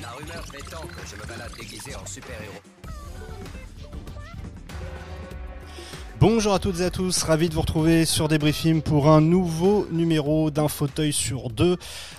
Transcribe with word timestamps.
La 0.00 0.08
rumeur 0.12 0.44
que 0.44 1.06
je 1.06 1.16
me 1.16 1.26
balade 1.28 1.52
déguisé 1.58 1.94
en 1.94 2.06
super-héros. 2.06 2.62
Bonjour 6.18 6.54
à 6.54 6.58
toutes 6.58 6.80
et 6.80 6.84
à 6.84 6.90
tous, 6.90 7.22
ravi 7.22 7.48
de 7.48 7.54
vous 7.54 7.60
retrouver 7.62 8.04
sur 8.04 8.28
Débriefing 8.28 8.82
pour 8.82 9.10
un 9.10 9.20
nouveau 9.20 9.86
numéro 9.90 10.50
d'un 10.50 10.68
fauteuil 10.68 11.12
sur 11.12 11.50
deux. 11.50 11.76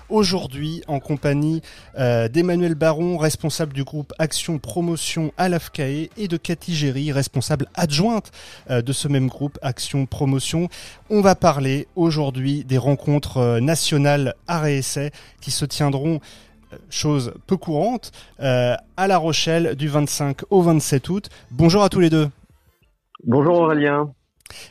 Aujourd'hui, 0.09 0.83
en 0.87 0.99
compagnie 0.99 1.61
euh, 1.97 2.27
d'Emmanuel 2.27 2.75
Baron, 2.75 3.17
responsable 3.17 3.73
du 3.73 3.83
groupe 3.83 4.11
Action 4.19 4.59
Promotion 4.59 5.31
à 5.37 5.49
l'AFCAE, 5.49 6.09
et 6.17 6.27
de 6.27 6.37
Cathy 6.37 6.75
Géry, 6.75 7.11
responsable 7.11 7.67
adjointe 7.73 8.31
euh, 8.69 8.81
de 8.81 8.93
ce 8.93 9.07
même 9.07 9.27
groupe 9.27 9.57
Action 9.61 10.05
Promotion. 10.05 10.67
On 11.09 11.21
va 11.21 11.35
parler 11.35 11.87
aujourd'hui 11.95 12.63
des 12.63 12.77
rencontres 12.77 13.37
euh, 13.37 13.59
nationales 13.59 14.35
à 14.47 14.59
réessai 14.59 15.11
qui 15.41 15.51
se 15.51 15.65
tiendront 15.65 16.19
chose 16.89 17.33
peu 17.47 17.57
courante, 17.57 18.11
à 18.39 19.07
La 19.07 19.17
Rochelle 19.17 19.75
du 19.75 19.87
25 19.87 20.41
au 20.49 20.61
27 20.61 21.09
août. 21.09 21.29
Bonjour 21.51 21.83
à 21.83 21.89
tous 21.89 21.99
les 21.99 22.09
deux. 22.09 22.29
Bonjour 23.23 23.59
Aurélien. 23.59 24.11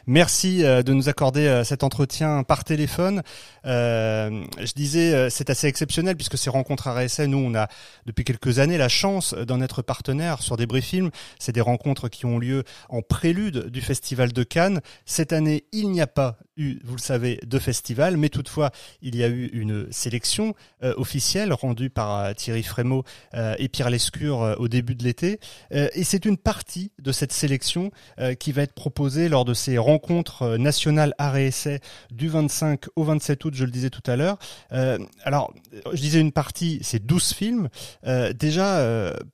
Merci 0.07 0.65
euh, 0.65 0.83
de 0.83 0.93
nous 0.93 1.09
accorder 1.09 1.47
euh, 1.47 1.65
cet 1.65 1.83
entretien 1.83 2.43
par 2.43 2.65
téléphone. 2.65 3.23
Euh, 3.67 4.43
je 4.59 4.73
disais, 4.73 5.31
c'est 5.31 5.51
assez 5.51 5.67
exceptionnel 5.67 6.17
puisque 6.17 6.39
ces 6.39 6.51
rencontres 6.51 6.89
à 6.89 6.95
RSN, 6.95 7.27
nous, 7.27 7.39
on 7.39 7.55
a 7.55 7.69
depuis 8.07 8.25
quelques 8.25 8.59
années 8.59 8.79
la 8.79 8.89
chance 8.89 9.35
d'en 9.35 9.61
être 9.61 9.83
partenaire 9.83 10.43
sur 10.43 10.57
des 10.57 10.67
films. 10.80 11.11
C'est 11.39 11.53
des 11.53 11.61
rencontres 11.61 12.09
qui 12.09 12.27
ont 12.27 12.39
lieu 12.39 12.65
en 12.89 13.03
prélude 13.03 13.67
du 13.67 13.80
Festival 13.80 14.33
de 14.33 14.43
Cannes. 14.43 14.80
Cette 15.05 15.33
année, 15.33 15.65
il 15.73 15.91
n'y 15.91 16.01
a 16.01 16.07
pas 16.07 16.37
vous 16.85 16.97
le 16.97 17.01
savez, 17.01 17.41
de 17.47 17.59
festival, 17.59 18.17
mais 18.17 18.29
toutefois, 18.29 18.71
il 19.03 19.17
y 19.17 19.25
a 19.25 19.29
eu 19.29 19.47
une 19.53 19.91
sélection 19.93 20.55
officielle 20.83 21.53
rendue 21.53 21.91
par 21.91 22.35
Thierry 22.35 22.63
Frémaux 22.63 23.05
et 23.35 23.69
Pierre 23.69 23.91
Lescure 23.91 24.57
au 24.59 24.69
début 24.69 24.95
de 24.95 25.05
l'été. 25.05 25.41
et 25.71 26.05
c'est 26.05 26.25
une 26.25 26.37
partie 26.37 26.93
de 26.99 27.13
cette 27.13 27.33
sélection 27.33 27.91
qui 28.39 28.52
va 28.52 28.63
être 28.63 28.75
proposée 28.75 29.29
lors 29.29 29.45
de 29.45 29.55
ces 29.55 29.79
rencontres 29.79 30.43
euh, 30.43 30.59
nationales 30.59 31.15
à 31.19 31.30
réessai 31.30 31.80
du 32.11 32.29
25 32.29 32.87
au 32.97 33.05
27 33.05 33.45
août, 33.45 33.55
je 33.55 33.65
le 33.65 33.71
disais 33.71 33.91
tout 33.91 34.02
à 34.07 34.17
l'heure. 34.17 34.39
Euh, 34.73 34.99
alors, 35.23 35.52
je 35.93 36.01
disais 36.01 36.21
une 36.21 36.33
partie, 36.33 36.79
c'est 36.83 37.05
12 37.05 37.33
films. 37.33 37.69
Euh, 38.07 38.33
déjà, 38.33 38.80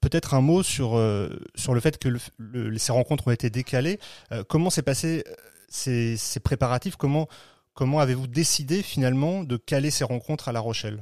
peut-être 0.01 0.35
un 0.35 0.41
mot 0.41 0.63
sur, 0.63 1.01
sur 1.55 1.75
le 1.75 1.81
fait 1.81 1.99
que 1.99 2.09
ces 2.77 2.93
rencontres 2.93 3.29
ont 3.29 3.31
été 3.31 3.51
décalées. 3.51 3.99
comment 4.49 4.71
s'est 4.71 4.83
passé 4.83 5.25
ces, 5.69 6.41
préparatifs 6.43 6.97
Comment, 6.97 7.29
comment 7.75 8.01
avez-vous 8.01 8.27
décidé 8.27 8.83
finalement 8.83 9.45
de 9.45 9.57
caler 9.57 9.91
ces 9.91 10.05
rencontres 10.05 10.49
à 10.49 10.53
La 10.53 10.61
Rochelle? 10.61 11.01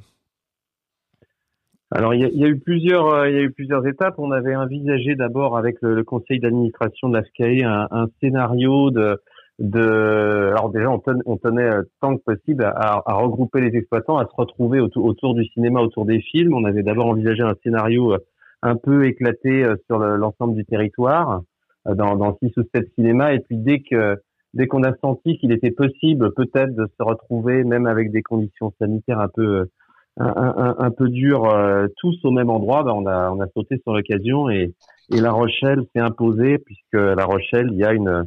Alors 1.90 2.12
il 2.12 2.22
y, 2.22 2.44
a, 2.44 2.48
eu 2.48 2.58
plusieurs, 2.58 3.26
il 3.28 3.34
y 3.34 3.38
a 3.38 3.42
eu 3.42 3.52
plusieurs 3.52 3.86
étapes. 3.86 4.14
On 4.18 4.32
avait 4.32 4.56
envisagé 4.56 5.14
d'abord 5.14 5.56
avec 5.56 5.76
le, 5.80 6.02
conseil 6.02 6.40
d'administration 6.40 7.08
de 7.08 7.14
l'AFCAE 7.16 7.62
un, 7.64 7.86
un 7.90 8.08
scénario 8.20 8.90
de, 8.90 9.20
de. 9.58 10.50
Alors 10.56 10.70
déjà 10.70 10.90
on, 10.90 11.36
tenait 11.36 11.70
euh, 11.70 11.82
tant 12.00 12.16
que 12.16 12.22
possible 12.22 12.64
à, 12.64 13.02
regrouper 13.06 13.60
les 13.60 13.76
exploitants, 13.76 14.18
à 14.18 14.24
se 14.24 14.34
retrouver 14.36 14.80
autour, 14.80 15.04
autour, 15.04 15.34
du 15.34 15.44
cinéma, 15.46 15.80
autour 15.80 16.04
des 16.04 16.20
films. 16.20 16.54
On 16.54 16.64
avait 16.64 16.82
d'abord 16.82 17.06
envisagé 17.06 17.42
un 17.42 17.54
scénario 17.62 18.14
euh, 18.14 18.18
un 18.62 18.76
peu 18.76 19.06
éclaté 19.06 19.62
euh, 19.62 19.76
sur 19.86 19.98
l'ensemble 19.98 20.54
du 20.54 20.64
territoire, 20.64 21.42
dans, 21.86 22.16
dans 22.16 22.36
six 22.38 22.50
ou 22.56 22.62
sept 22.74 22.90
cinémas. 22.94 23.34
Et 23.34 23.40
puis 23.40 23.56
dès 23.56 23.80
que 23.80 24.16
dès 24.54 24.66
qu'on 24.66 24.82
a 24.82 24.94
senti 25.02 25.36
qu'il 25.38 25.52
était 25.52 25.70
possible 25.70 26.32
peut-être 26.32 26.74
de 26.74 26.86
se 26.98 27.02
retrouver, 27.02 27.64
même 27.64 27.86
avec 27.86 28.10
des 28.10 28.22
conditions 28.22 28.72
sanitaires 28.78 29.20
un 29.20 29.28
peu 29.28 29.68
un, 30.16 30.76
un, 30.78 30.90
peu 30.92 31.08
dur 31.08 31.44
euh, 31.44 31.88
tous 31.96 32.16
au 32.24 32.30
même 32.30 32.48
endroit, 32.48 32.84
ben 32.84 32.92
on 32.92 33.06
a 33.06 33.30
on 33.30 33.40
a 33.40 33.48
sauté 33.48 33.78
sur 33.82 33.92
l'occasion 33.92 34.48
et 34.48 34.72
et 35.12 35.20
La 35.20 35.32
Rochelle 35.32 35.82
s'est 35.92 36.00
imposée 36.00 36.58
puisque 36.58 36.94
La 36.94 37.24
Rochelle 37.24 37.68
il 37.72 37.78
y 37.78 37.84
a 37.84 37.92
une 37.92 38.24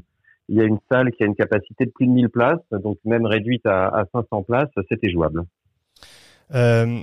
il 0.50 0.58
y 0.58 0.62
a 0.62 0.66
une 0.66 0.80
salle 0.92 1.12
qui 1.12 1.24
a 1.24 1.26
une 1.26 1.36
capacité 1.36 1.86
de 1.86 1.92
plus 1.92 2.08
de 2.08 2.12
1000 2.12 2.30
places, 2.30 2.62
donc 2.72 2.98
même 3.04 3.26
réduite 3.26 3.66
à, 3.66 3.88
à 3.88 4.06
500 4.14 4.44
places, 4.44 4.70
c'était 4.90 5.10
jouable. 5.10 5.44
Euh, 6.56 7.00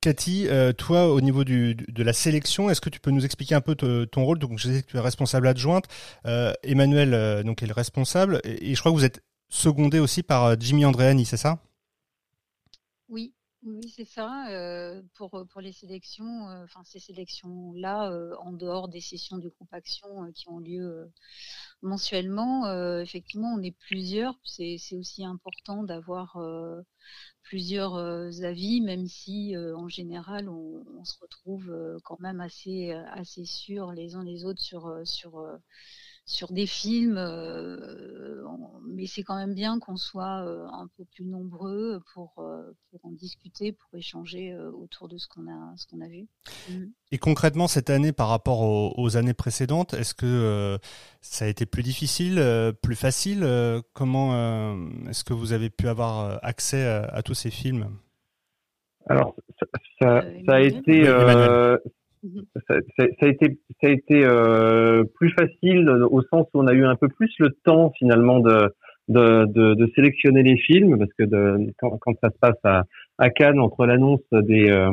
Cathy, 0.00 0.48
euh, 0.48 0.72
toi, 0.72 1.08
au 1.12 1.20
niveau 1.20 1.44
du, 1.44 1.74
de 1.74 2.02
la 2.02 2.14
sélection, 2.14 2.70
est-ce 2.70 2.80
que 2.80 2.88
tu 2.88 3.00
peux 3.00 3.10
nous 3.10 3.26
expliquer 3.26 3.54
un 3.54 3.60
peu 3.60 3.74
ton 3.74 4.24
rôle? 4.24 4.38
Donc, 4.38 4.58
je 4.58 4.68
sais 4.68 4.82
que 4.82 4.90
tu 4.90 4.96
es 4.96 5.00
responsable 5.00 5.46
adjointe. 5.46 5.84
Euh, 6.26 6.54
Emmanuel, 6.62 7.12
euh, 7.12 7.42
donc, 7.42 7.62
est 7.62 7.66
le 7.66 7.74
responsable, 7.74 8.40
et, 8.44 8.74
je 8.74 8.80
crois 8.80 8.92
que 8.92 8.96
vous 8.96 9.04
êtes 9.04 9.22
secondé 9.50 9.98
aussi 9.98 10.22
par 10.22 10.58
Jimmy 10.58 10.86
Andréani, 10.86 11.26
c'est 11.26 11.36
ça? 11.36 11.58
Oui, 13.10 13.34
oui, 13.62 13.88
c'est 13.94 14.06
ça. 14.06 14.48
Euh, 14.50 15.02
pour, 15.14 15.46
pour 15.50 15.60
les 15.60 15.72
sélections, 15.72 16.48
euh, 16.48 16.64
enfin 16.64 16.82
ces 16.84 16.98
sélections-là, 16.98 18.10
euh, 18.10 18.34
en 18.38 18.52
dehors 18.52 18.88
des 18.88 19.02
sessions 19.02 19.36
du 19.36 19.50
groupe 19.50 19.72
Action 19.72 20.32
qui 20.32 20.48
ont 20.48 20.60
lieu 20.60 21.10
mensuellement, 21.82 22.70
effectivement, 23.00 23.52
on 23.54 23.62
est 23.62 23.76
plusieurs. 23.88 24.38
C'est 24.44 24.78
aussi 24.94 25.24
important 25.24 25.82
d'avoir 25.84 26.38
plusieurs 27.42 27.96
avis, 27.96 28.80
même 28.80 29.06
si 29.06 29.54
en 29.56 29.88
général, 29.88 30.48
on, 30.48 30.84
on 30.98 31.04
se 31.04 31.18
retrouve 31.20 31.72
quand 32.04 32.20
même 32.20 32.40
assez, 32.40 32.92
assez 32.92 33.44
sûrs 33.44 33.92
les 33.92 34.14
uns 34.14 34.24
les 34.24 34.44
autres 34.44 34.60
sur, 34.62 35.00
sur 35.04 35.42
sur 36.30 36.52
des 36.52 36.66
films, 36.66 37.16
euh, 37.18 38.44
mais 38.86 39.06
c'est 39.06 39.24
quand 39.24 39.36
même 39.36 39.52
bien 39.52 39.80
qu'on 39.80 39.96
soit 39.96 40.44
euh, 40.44 40.64
un 40.68 40.88
peu 40.96 41.04
plus 41.04 41.24
nombreux 41.24 42.00
pour, 42.14 42.34
euh, 42.38 42.70
pour 42.90 43.04
en 43.04 43.10
discuter, 43.10 43.72
pour 43.72 43.98
échanger 43.98 44.56
autour 44.56 45.08
de 45.08 45.18
ce 45.18 45.26
qu'on 45.26 45.48
a, 45.48 45.74
ce 45.76 45.88
qu'on 45.88 46.00
a 46.00 46.06
vu. 46.06 46.28
Mmh. 46.68 46.84
Et 47.10 47.18
concrètement, 47.18 47.66
cette 47.66 47.90
année 47.90 48.12
par 48.12 48.28
rapport 48.28 48.60
aux, 48.60 49.16
années 49.16 49.34
précédentes, 49.34 49.92
est-ce 49.94 50.14
que 50.14 50.78
ça 51.20 51.46
a 51.46 51.48
été 51.48 51.66
plus 51.66 51.82
difficile, 51.82 52.40
plus 52.80 52.94
facile 52.94 53.44
Comment 53.92 54.78
est-ce 55.08 55.24
que 55.24 55.34
vous 55.34 55.52
avez 55.52 55.68
pu 55.68 55.88
avoir 55.88 56.38
accès 56.44 56.86
à, 56.86 57.22
tous 57.22 57.34
ces 57.34 57.50
films? 57.50 57.88
Alors, 59.08 59.34
ça, 60.00 60.22
ça, 60.46 60.54
a 60.54 60.60
été, 60.60 61.08
Mhm. 62.22 62.42
Ça, 62.68 62.74
a 62.74 63.26
été, 63.26 63.58
ça 63.80 63.86
a 63.86 63.90
été 63.90 64.24
euh, 64.24 65.04
plus 65.14 65.30
facile 65.30 65.88
au 66.10 66.22
sens 66.22 66.46
où 66.52 66.60
on 66.60 66.66
a 66.66 66.74
eu 66.74 66.84
un 66.84 66.96
peu 66.96 67.08
plus 67.08 67.32
le 67.38 67.50
temps 67.64 67.92
finalement 67.98 68.40
de, 68.40 68.68
de, 69.08 69.46
de, 69.46 69.74
de 69.74 69.92
sélectionner 69.94 70.42
les 70.42 70.58
films 70.58 70.98
parce 70.98 71.12
que 71.18 71.24
de, 71.24 71.72
quand, 71.78 71.96
quand, 71.98 72.12
ça 72.22 72.30
se 72.30 72.38
passe 72.38 72.58
à, 72.64 72.84
à 73.18 73.30
Cannes 73.30 73.58
entre 73.58 73.86
l'annonce 73.86 74.20
des, 74.32 74.70
euh, 74.70 74.90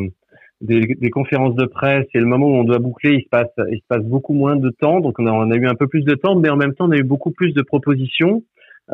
des, 0.61 0.95
des, 0.95 1.09
conférences 1.09 1.55
de 1.55 1.65
presse 1.65 2.07
et 2.13 2.19
le 2.19 2.25
moment 2.25 2.47
où 2.47 2.55
on 2.55 2.63
doit 2.63 2.79
boucler, 2.79 3.15
il 3.15 3.23
se 3.23 3.29
passe, 3.29 3.51
il 3.71 3.77
se 3.77 3.88
passe 3.89 4.03
beaucoup 4.03 4.33
moins 4.33 4.55
de 4.55 4.69
temps. 4.69 5.01
Donc 5.01 5.19
on 5.19 5.27
a, 5.27 5.31
on 5.31 5.51
a 5.51 5.55
eu 5.55 5.67
un 5.67 5.75
peu 5.75 5.88
plus 5.88 6.03
de 6.03 6.15
temps, 6.15 6.35
mais 6.35 6.49
en 6.49 6.55
même 6.55 6.73
temps 6.75 6.88
on 6.88 6.91
a 6.91 6.97
eu 6.97 7.03
beaucoup 7.03 7.31
plus 7.31 7.53
de 7.53 7.61
propositions. 7.61 8.44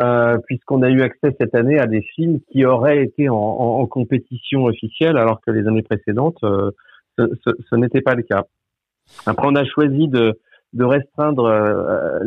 Euh, 0.02 0.40
puisqu'on 0.48 0.82
a 0.82 0.90
eu 0.90 1.04
accès 1.04 1.36
cette 1.40 1.54
année 1.54 1.78
à 1.78 1.86
des 1.86 2.02
films 2.02 2.40
qui 2.52 2.66
auraient 2.66 3.04
été 3.04 3.30
en, 3.30 3.36
en, 3.36 3.80
en 3.80 3.86
compétition 3.86 4.64
officielle, 4.64 5.18
alors 5.18 5.40
que 5.40 5.52
les 5.52 5.68
années 5.68 5.84
précédentes, 5.84 6.44
euh, 6.44 6.72
ce, 7.18 7.52
ce, 7.70 7.76
n'était 7.76 8.02
pas 8.02 8.16
le 8.16 8.24
cas. 8.24 8.44
Après, 9.26 9.48
on 9.48 9.56
a 9.56 9.66
choisi 9.66 10.08
de, 10.08 10.36
restreindre, 10.80 11.46
euh, 11.46 12.20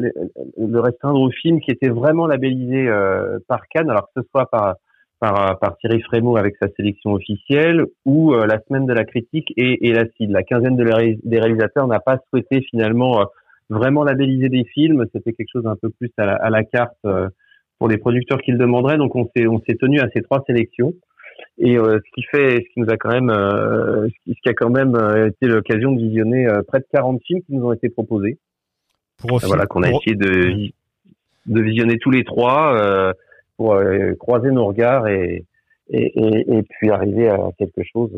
de 0.58 0.78
restreindre 0.78 1.20
aux 1.20 1.30
films 1.30 1.60
qui 1.60 1.70
étaient 1.70 1.88
vraiment 1.88 2.26
labellisés 2.26 2.88
euh, 2.88 3.38
par 3.48 3.66
Cannes, 3.68 3.90
alors 3.90 4.08
que 4.14 4.22
ce 4.22 4.28
soit 4.30 4.46
par 4.50 4.76
par, 5.18 5.76
Thierry 5.80 6.02
Frémaux 6.02 6.36
avec 6.36 6.56
sa 6.60 6.68
sélection 6.76 7.14
officielle 7.14 7.86
ou 8.04 8.34
euh, 8.34 8.46
la 8.46 8.60
semaine 8.60 8.84
de 8.84 8.92
la 8.92 9.04
critique 9.04 9.50
et, 9.56 9.88
et 9.88 9.94
la 9.94 10.04
CID. 10.04 10.30
La 10.30 10.42
quinzaine 10.42 10.76
de 10.76 10.84
des 10.84 11.40
réalisateurs 11.40 11.86
n'a 11.88 12.00
pas 12.00 12.18
souhaité 12.28 12.60
finalement 12.60 13.24
vraiment 13.70 14.04
labelliser 14.04 14.50
des 14.50 14.64
films. 14.64 15.06
C'était 15.14 15.32
quelque 15.32 15.48
chose 15.50 15.66
un 15.66 15.76
peu 15.80 15.88
plus 15.88 16.10
à 16.18 16.26
la, 16.26 16.34
à 16.34 16.50
la 16.50 16.64
carte 16.64 16.98
pour 17.78 17.88
les 17.88 17.96
producteurs 17.96 18.42
qui 18.42 18.52
le 18.52 18.58
demanderaient. 18.58 18.98
Donc 18.98 19.16
on 19.16 19.24
s'est 19.34 19.46
on 19.46 19.58
s'est 19.66 19.76
tenu 19.76 20.00
à 20.00 20.08
ces 20.14 20.20
trois 20.20 20.44
sélections. 20.46 20.92
Et 21.58 21.78
euh, 21.78 21.98
ce 22.04 22.10
qui 22.14 22.22
fait, 22.22 22.56
ce 22.56 22.74
qui 22.74 22.80
nous 22.80 22.90
a 22.90 22.96
quand 22.96 23.10
même, 23.10 23.30
euh, 23.30 24.08
ce, 24.08 24.32
qui, 24.32 24.48
a 24.48 24.52
quand 24.52 24.70
même 24.70 24.94
euh, 24.94 25.28
été 25.28 25.46
l'occasion 25.46 25.92
de 25.92 26.00
visionner 26.00 26.46
près 26.68 26.80
de 26.80 26.86
40 26.92 27.22
films 27.26 27.42
qui 27.42 27.54
nous 27.54 27.66
ont 27.66 27.72
été 27.72 27.88
proposés. 27.88 28.38
Pour 29.18 29.38
voilà, 29.40 29.64
qu'on 29.66 29.82
a 29.82 29.90
essayé 29.90 30.14
de, 30.14 30.70
de 31.46 31.60
visionner 31.60 31.98
tous 31.98 32.10
les 32.10 32.24
trois 32.24 33.14
pour 33.56 33.80
croiser 34.18 34.50
nos 34.50 34.66
regards 34.66 35.08
et, 35.08 35.46
et, 35.88 36.12
et, 36.20 36.58
et, 36.58 36.62
puis 36.62 36.90
arriver 36.90 37.28
à 37.28 37.38
quelque 37.56 37.80
chose 37.90 38.10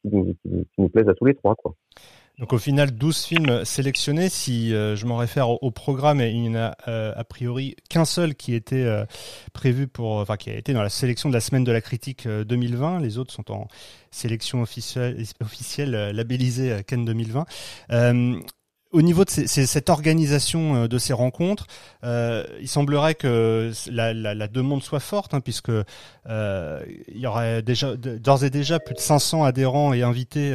qui 0.00 0.08
nous, 0.08 0.34
qui, 0.42 0.66
nous 0.78 0.88
plaise 0.88 1.06
à 1.10 1.14
tous 1.14 1.26
les 1.26 1.34
trois, 1.34 1.54
quoi. 1.54 1.74
Donc 2.38 2.52
au 2.52 2.58
final, 2.58 2.92
12 2.92 3.24
films 3.24 3.64
sélectionnés. 3.64 4.28
Si 4.28 4.74
euh, 4.74 4.96
je 4.96 5.06
m'en 5.06 5.16
réfère 5.16 5.50
au, 5.50 5.70
programme, 5.70 6.20
il 6.20 6.40
n'y 6.40 6.48
en 6.48 6.54
a 6.54 6.76
euh, 6.88 7.12
a 7.14 7.24
priori 7.24 7.76
qu'un 7.90 8.04
seul 8.04 8.34
qui 8.34 8.54
était 8.54 8.84
euh, 8.84 9.04
prévu 9.52 9.86
pour, 9.86 10.16
enfin 10.16 10.36
qui 10.36 10.50
a 10.50 10.54
été 10.54 10.72
dans 10.72 10.82
la 10.82 10.88
sélection 10.88 11.28
de 11.28 11.34
la 11.34 11.40
semaine 11.40 11.64
de 11.64 11.72
la 11.72 11.80
critique 11.80 12.26
2020. 12.26 13.00
Les 13.00 13.18
autres 13.18 13.32
sont 13.32 13.52
en 13.52 13.68
sélection 14.10 14.62
officielle, 14.62 15.22
officielle 15.40 15.90
labellisée 16.14 16.82
Cannes 16.86 17.04
2020 17.04 17.46
au 18.94 19.00
niveau 19.00 19.24
de 19.24 19.30
cette 19.30 19.88
organisation 19.88 20.86
de 20.86 20.98
ces 20.98 21.14
rencontres, 21.14 21.66
il 22.02 22.68
semblerait 22.68 23.14
que 23.14 23.72
la, 23.90 24.12
la, 24.12 24.34
la 24.34 24.48
demande 24.48 24.82
soit 24.82 25.00
forte, 25.00 25.32
hein, 25.32 25.40
puisque 25.40 25.70
il 26.28 27.16
y 27.16 27.26
aurait 27.26 27.62
déjà 27.62 27.96
d'ores 27.96 28.44
et 28.44 28.50
déjà 28.50 28.80
plus 28.80 28.94
de 28.94 29.00
500 29.00 29.44
adhérents 29.44 29.94
et 29.94 30.02
invités 30.02 30.52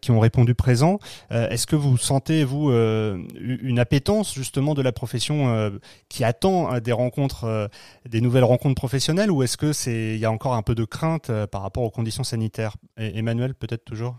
qui 0.00 0.10
ont 0.10 0.20
répondu 0.20 0.54
présent. 0.54 0.98
Est-ce 1.30 1.66
que 1.66 1.76
vous 1.76 1.96
sentez 1.96 2.44
vous 2.44 2.70
une 2.70 3.78
appétence 3.78 4.34
justement 4.34 4.74
de 4.74 4.82
la 4.82 4.92
profession 4.92 5.70
qui 6.08 6.24
attend 6.24 6.78
des 6.80 6.92
rencontres, 6.92 7.68
des 8.08 8.20
nouvelles 8.20 8.44
rencontres 8.44 8.74
professionnelles, 8.74 9.30
ou 9.30 9.42
est-ce 9.42 9.56
que 9.56 9.72
c'est 9.72 10.14
il 10.14 10.18
y 10.18 10.24
a 10.24 10.30
encore 10.30 10.54
un 10.54 10.62
peu 10.62 10.74
de 10.74 10.84
crainte 10.84 11.30
par 11.50 11.62
rapport 11.62 11.82
aux 11.82 11.90
conditions 11.90 12.24
sanitaires? 12.24 12.76
Emmanuel, 12.96 13.54
peut-être 13.54 13.84
toujours? 13.84 14.16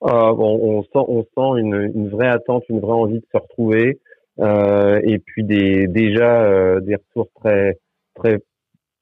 bon, 0.00 0.58
on 0.62 0.82
sent, 0.82 0.88
on 0.94 1.22
sent 1.22 1.60
une, 1.60 2.08
vraie 2.08 2.28
attente, 2.28 2.64
une 2.68 2.80
vraie 2.80 2.92
envie 2.92 3.20
de 3.20 3.26
se 3.32 3.38
retrouver. 3.38 3.98
Euh, 4.38 5.00
et 5.02 5.18
puis 5.18 5.44
des, 5.44 5.86
déjà 5.86 6.42
euh, 6.42 6.80
des 6.80 6.96
retours 6.96 7.30
très 7.36 7.78
très 8.14 8.38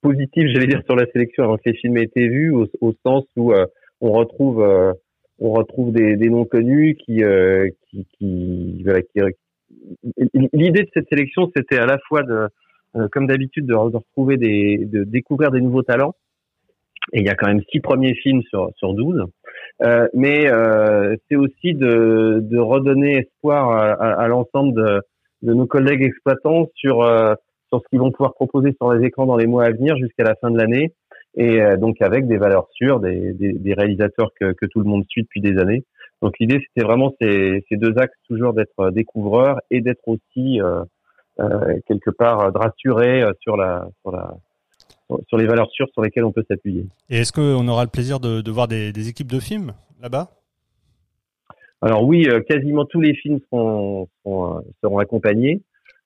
positifs, 0.01 0.47
j'allais 0.53 0.69
dire, 0.69 0.83
sur 0.85 0.95
la 0.95 1.07
sélection 1.13 1.45
avant 1.45 1.57
que 1.57 1.63
les 1.67 1.75
films 1.75 1.97
aient 1.97 2.05
été 2.05 2.29
vus, 2.29 2.53
au, 2.53 2.93
sens 3.05 3.25
où 3.37 3.53
euh, 3.53 3.67
on 4.01 4.13
retrouve 4.13 4.65
on 5.39 5.51
retrouve 5.53 5.93
des, 5.93 6.17
des 6.17 6.31
noms 6.31 6.45
connus 6.45 6.97
qui 6.97 7.23
qui, 7.91 8.07
qui, 8.19 8.85
qui 9.13 9.21
l'idée 10.53 10.83
de 10.83 10.91
cette 10.95 11.09
sélection 11.09 11.51
c'était 11.57 11.79
à 11.79 11.87
la 11.87 11.99
fois 12.09 12.23
de 12.23 12.49
comme 13.11 13.27
d'habitude 13.27 13.67
de, 13.67 13.75
retrouver 13.75 14.37
des 14.37 14.79
de 14.85 15.05
découvrir 15.05 15.51
des 15.51 15.61
nouveaux 15.61 15.83
talents. 15.83 16.15
Et 17.13 17.21
il 17.21 17.27
y 17.27 17.29
a 17.29 17.35
quand 17.35 17.49
même 17.49 17.61
six 17.71 17.81
premiers 17.81 18.15
films 18.15 18.43
sur 18.49 18.71
sur 18.77 18.95
12 18.95 19.27
euh, 19.83 20.07
mais 20.15 20.49
euh, 20.49 21.17
c'est 21.29 21.37
aussi 21.37 21.75
de, 21.75 22.59
redonner 22.59 23.19
espoir 23.19 23.71
à, 24.01 24.29
l'ensemble 24.29 24.75
de, 24.75 25.03
de 25.43 25.55
nos 25.55 25.67
collègues 25.67 26.03
exploitants 26.03 26.69
sur 26.77 27.03
euh, 27.03 27.35
sur 27.69 27.81
ce 27.81 27.89
qu'ils 27.89 27.99
vont 27.99 28.13
pouvoir 28.13 28.35
proposer 28.35 28.73
sur 28.81 28.93
les 28.93 29.05
écrans 29.05 29.27
dans 29.27 29.37
les 29.37 29.47
mois 29.47 29.65
à 29.65 29.71
venir 29.73 29.97
jusqu'à 29.97 30.23
la 30.23 30.37
fin 30.37 30.51
de 30.51 30.59
l'année 30.59 30.93
et 31.37 31.61
euh, 31.61 31.77
donc 31.77 32.01
avec 32.01 32.27
des 32.27 32.37
valeurs 32.37 32.69
sûres, 32.73 33.01
des, 33.01 33.33
des, 33.33 33.53
des 33.53 33.75
réalisateurs 33.75 34.31
que, 34.39 34.53
que, 34.53 34.67
tout 34.67 34.81
le 34.81 34.87
monde 34.87 35.05
suit 35.09 35.23
depuis 35.23 35.41
des 35.41 35.59
années. 35.59 35.85
Donc 36.23 36.39
l'idée 36.39 36.61
c'était 36.67 36.87
vraiment 36.87 37.13
ces, 37.21 37.65
ces, 37.69 37.77
deux 37.77 37.99
axes 37.99 38.17
toujours 38.29 38.55
d'être 38.55 38.91
découvreur 38.91 39.61
et 39.71 39.81
d'être 39.81 40.07
aussi 40.07 40.61
euh, 40.61 40.85
euh, 41.41 41.79
quelque 41.87 42.11
part 42.11 42.53
de 42.53 42.59
rassurer 42.59 43.25
sur 43.41 43.57
la 43.57 43.89
sur 44.03 44.13
la 44.13 44.35
sur 45.29 45.37
les 45.37 45.47
valeurs 45.47 45.71
sûres 45.71 45.89
sur 45.93 46.03
lesquelles 46.03 46.25
on 46.25 46.33
peut 46.33 46.45
s'appuyer. 46.49 46.87
Et 47.11 47.19
est-ce 47.19 47.33
qu'on 47.33 47.69
aura 47.69 47.85
le 47.85 47.91
plaisir 47.91 48.21
de, 48.21 48.41
de 48.41 48.51
voir 48.51 48.69
des, 48.69 48.93
des 48.93 49.09
équipes 49.09 49.31
de 49.31 49.41
films 49.41 49.73
là-bas? 50.01 50.31
Alors 51.85 52.03
oui, 52.05 52.27
euh, 52.27 52.41
quasiment 52.41 52.87
tous 52.87 53.03
les 53.03 53.15
films 53.15 53.41
seront, 53.51 54.09
seront, 54.23 54.57
euh, 54.57 54.61
seront 54.83 54.99
accompagnés. 54.99 55.61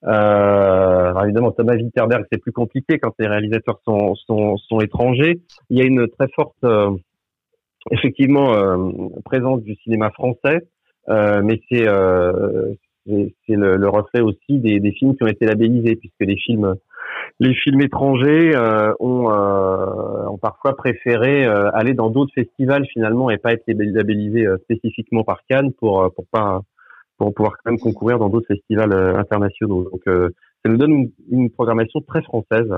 Euh, 0.05 0.11
alors 0.11 1.25
évidemment, 1.25 1.51
Thomas 1.53 1.75
Winterberg, 1.75 2.25
c'est 2.31 2.39
plus 2.39 2.53
compliqué 2.53 2.99
quand 2.99 3.13
les 3.19 3.27
réalisateurs 3.27 3.81
sont, 3.85 4.15
sont, 4.15 4.57
sont 4.57 4.81
étrangers. 4.81 5.41
Il 5.71 5.79
y 5.79 5.83
a 5.83 5.85
une 5.85 6.09
très 6.09 6.29
forte, 6.35 6.57
euh, 6.65 6.91
effectivement, 7.91 8.53
présence 9.25 9.63
du 9.63 9.75
cinéma 9.77 10.11
français, 10.11 10.69
mais 11.09 11.61
c'est 11.69 11.87
c'est 13.07 13.55
le, 13.55 13.77
le, 13.77 13.89
reflet 13.89 14.21
aussi 14.21 14.59
des, 14.59 14.81
des, 14.81 14.93
films 14.93 15.17
qui 15.17 15.25
ont 15.25 15.29
été 15.29 15.47
labellisés, 15.47 15.97
puisque 15.97 16.21
les 16.21 16.37
films 16.37 16.75
les 17.41 17.55
films 17.55 17.81
étrangers 17.81 18.55
euh, 18.55 18.93
ont, 19.01 19.31
euh, 19.31 20.27
ont, 20.29 20.39
parfois 20.39 20.77
préféré 20.77 21.45
euh, 21.45 21.71
aller 21.73 21.95
dans 21.95 22.11
d'autres 22.11 22.33
festivals 22.35 22.87
finalement 22.87 23.31
et 23.31 23.39
pas 23.39 23.53
être 23.53 23.65
labellisés 23.67 24.47
spécifiquement 24.63 25.25
par 25.25 25.41
Cannes 25.49 25.73
pour 25.73 26.13
pour 26.15 26.27
pas 26.31 26.63
pour 27.19 27.35
pouvoir 27.35 27.55
quand 27.63 27.71
même 27.71 27.81
concourir 27.81 28.19
dans 28.19 28.29
d'autres 28.29 28.47
festivals 28.47 28.93
internationaux. 29.17 29.91
Donc 29.91 30.03
ça 30.07 30.71
nous 30.71 30.77
donne 30.77 30.93
une, 30.93 31.11
une 31.31 31.51
programmation 31.51 32.01
très 32.01 32.23
française 32.23 32.73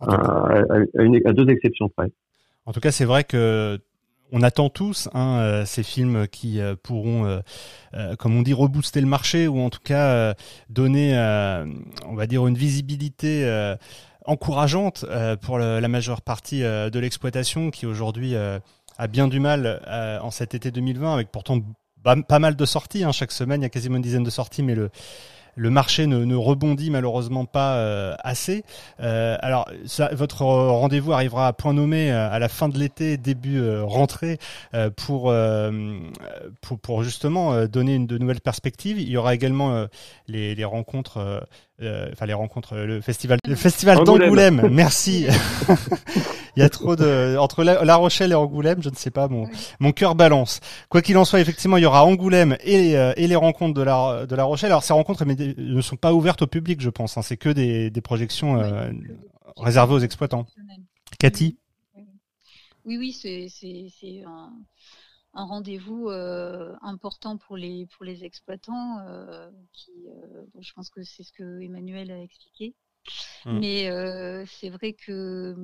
à, 0.00 0.06
à, 0.08 1.32
deux 1.32 1.48
exceptions 1.50 1.88
près. 1.88 2.10
En 2.66 2.72
tout 2.72 2.80
cas, 2.80 2.92
c'est 2.92 3.04
vrai 3.04 3.24
que 3.24 3.78
on 4.32 4.42
attend 4.42 4.68
tous 4.68 5.08
hein, 5.12 5.38
euh, 5.38 5.64
ces 5.64 5.82
films 5.82 6.28
qui 6.28 6.60
euh, 6.60 6.76
pourront, 6.80 7.26
euh, 7.94 8.16
comme 8.16 8.36
on 8.36 8.42
dit, 8.42 8.52
rebooster 8.52 9.00
le 9.00 9.06
marché 9.06 9.48
ou 9.48 9.58
en 9.60 9.70
tout 9.70 9.80
cas 9.82 10.34
donner, 10.68 11.14
on 12.06 12.14
va 12.14 12.26
dire, 12.26 12.46
une 12.46 12.56
visibilité 12.56 13.74
encourageante 14.24 15.04
pour 15.42 15.58
la 15.58 15.88
majeure 15.88 16.22
partie 16.22 16.60
de 16.60 16.98
l'exploitation 16.98 17.70
qui 17.70 17.86
aujourd'hui 17.86 18.34
a 18.36 19.06
bien 19.08 19.28
du 19.28 19.40
mal 19.40 19.80
en 20.22 20.30
cet 20.30 20.54
été 20.54 20.70
2020 20.70 21.12
avec 21.14 21.30
pourtant 21.30 21.60
pas 22.02 22.38
mal 22.38 22.56
de 22.56 22.64
sorties. 22.64 23.04
Hein. 23.04 23.12
Chaque 23.12 23.32
semaine, 23.32 23.60
il 23.60 23.64
y 23.64 23.66
a 23.66 23.70
quasiment 23.70 23.96
une 23.96 24.02
dizaine 24.02 24.24
de 24.24 24.30
sorties, 24.30 24.62
mais 24.62 24.74
le 24.74 24.90
le 25.56 25.70
marché 25.70 26.06
ne, 26.06 26.24
ne 26.24 26.34
rebondit 26.34 26.90
malheureusement 26.90 27.44
pas 27.44 27.74
euh, 27.74 28.14
assez. 28.22 28.64
Euh, 29.00 29.36
alors, 29.40 29.68
ça, 29.86 30.10
votre 30.12 30.42
rendez-vous 30.42 31.12
arrivera 31.12 31.46
à 31.46 31.52
point 31.52 31.74
nommé 31.74 32.10
euh, 32.12 32.30
à 32.30 32.38
la 32.38 32.48
fin 32.48 32.68
de 32.68 32.78
l'été, 32.78 33.16
début 33.16 33.60
rentrée, 33.80 34.38
pour, 34.96 35.32
pour, 36.60 36.78
pour 36.78 37.02
justement 37.02 37.66
donner 37.66 37.94
une 37.94 38.06
de 38.06 38.18
nouvelles 38.18 38.40
perspectives. 38.40 39.00
Il 39.00 39.08
y 39.08 39.16
aura 39.16 39.34
également 39.34 39.86
les, 40.28 40.54
les 40.54 40.64
rencontres 40.64 41.42
euh, 41.82 42.10
enfin 42.12 42.26
les 42.26 42.34
rencontres, 42.34 42.76
le 42.76 43.00
festival, 43.00 43.38
le 43.46 43.54
festival 43.54 44.04
d'Angoulême. 44.04 44.68
Merci. 44.70 45.26
Il 46.56 46.62
y 46.62 46.62
a 46.62 46.68
trop 46.68 46.94
de 46.94 47.38
entre 47.38 47.64
la, 47.64 47.96
Rochelle 47.96 48.32
et 48.32 48.34
Angoulême, 48.34 48.82
je 48.82 48.90
ne 48.90 48.94
sais 48.96 49.10
pas, 49.10 49.28
mon 49.28 49.48
mon 49.78 49.92
cœur 49.92 50.14
balance. 50.14 50.60
Quoi 50.90 51.00
qu'il 51.00 51.16
en 51.16 51.24
soit, 51.24 51.40
effectivement, 51.40 51.76
il 51.78 51.84
y 51.84 51.86
aura 51.86 52.04
Angoulême 52.04 52.56
et 52.64 52.98
euh, 52.98 53.12
et 53.16 53.28
les 53.28 53.36
rencontres 53.36 53.72
de 53.72 53.82
la 53.82 54.26
de 54.26 54.36
la 54.36 54.44
Rochelle. 54.44 54.72
Alors 54.72 54.82
ces 54.82 54.92
rencontres 54.92 55.22
ne 55.56 55.80
sont 55.80 55.96
pas 55.96 56.12
ouvertes 56.12 56.42
au 56.42 56.46
public, 56.46 56.80
je 56.80 56.90
pense. 56.90 57.16
Hein. 57.16 57.22
C'est 57.22 57.36
que 57.36 57.48
des 57.48 57.90
des 57.90 58.00
projections 58.00 58.58
euh, 58.58 58.90
réservées 59.56 59.94
aux 59.94 60.00
exploitants. 60.00 60.46
Cathy. 61.18 61.58
Oui, 62.84 62.96
oui, 62.96 63.12
c'est 63.12 64.22
un 64.24 64.52
un 65.32 65.44
rendez-vous 65.44 66.08
euh, 66.08 66.74
important 66.82 67.36
pour 67.36 67.56
les 67.56 67.86
pour 67.86 68.04
les 68.04 68.24
exploitants 68.24 68.98
qui 69.72 69.92
euh, 70.08 70.42
je 70.60 70.72
pense 70.72 70.90
que 70.90 71.02
c'est 71.02 71.22
ce 71.22 71.32
que 71.32 71.60
Emmanuel 71.60 72.10
a 72.10 72.20
expliqué 72.20 72.74
mmh. 73.44 73.58
mais 73.58 74.46
c'est 74.46 74.70
vrai 74.70 74.92
que 74.92 75.56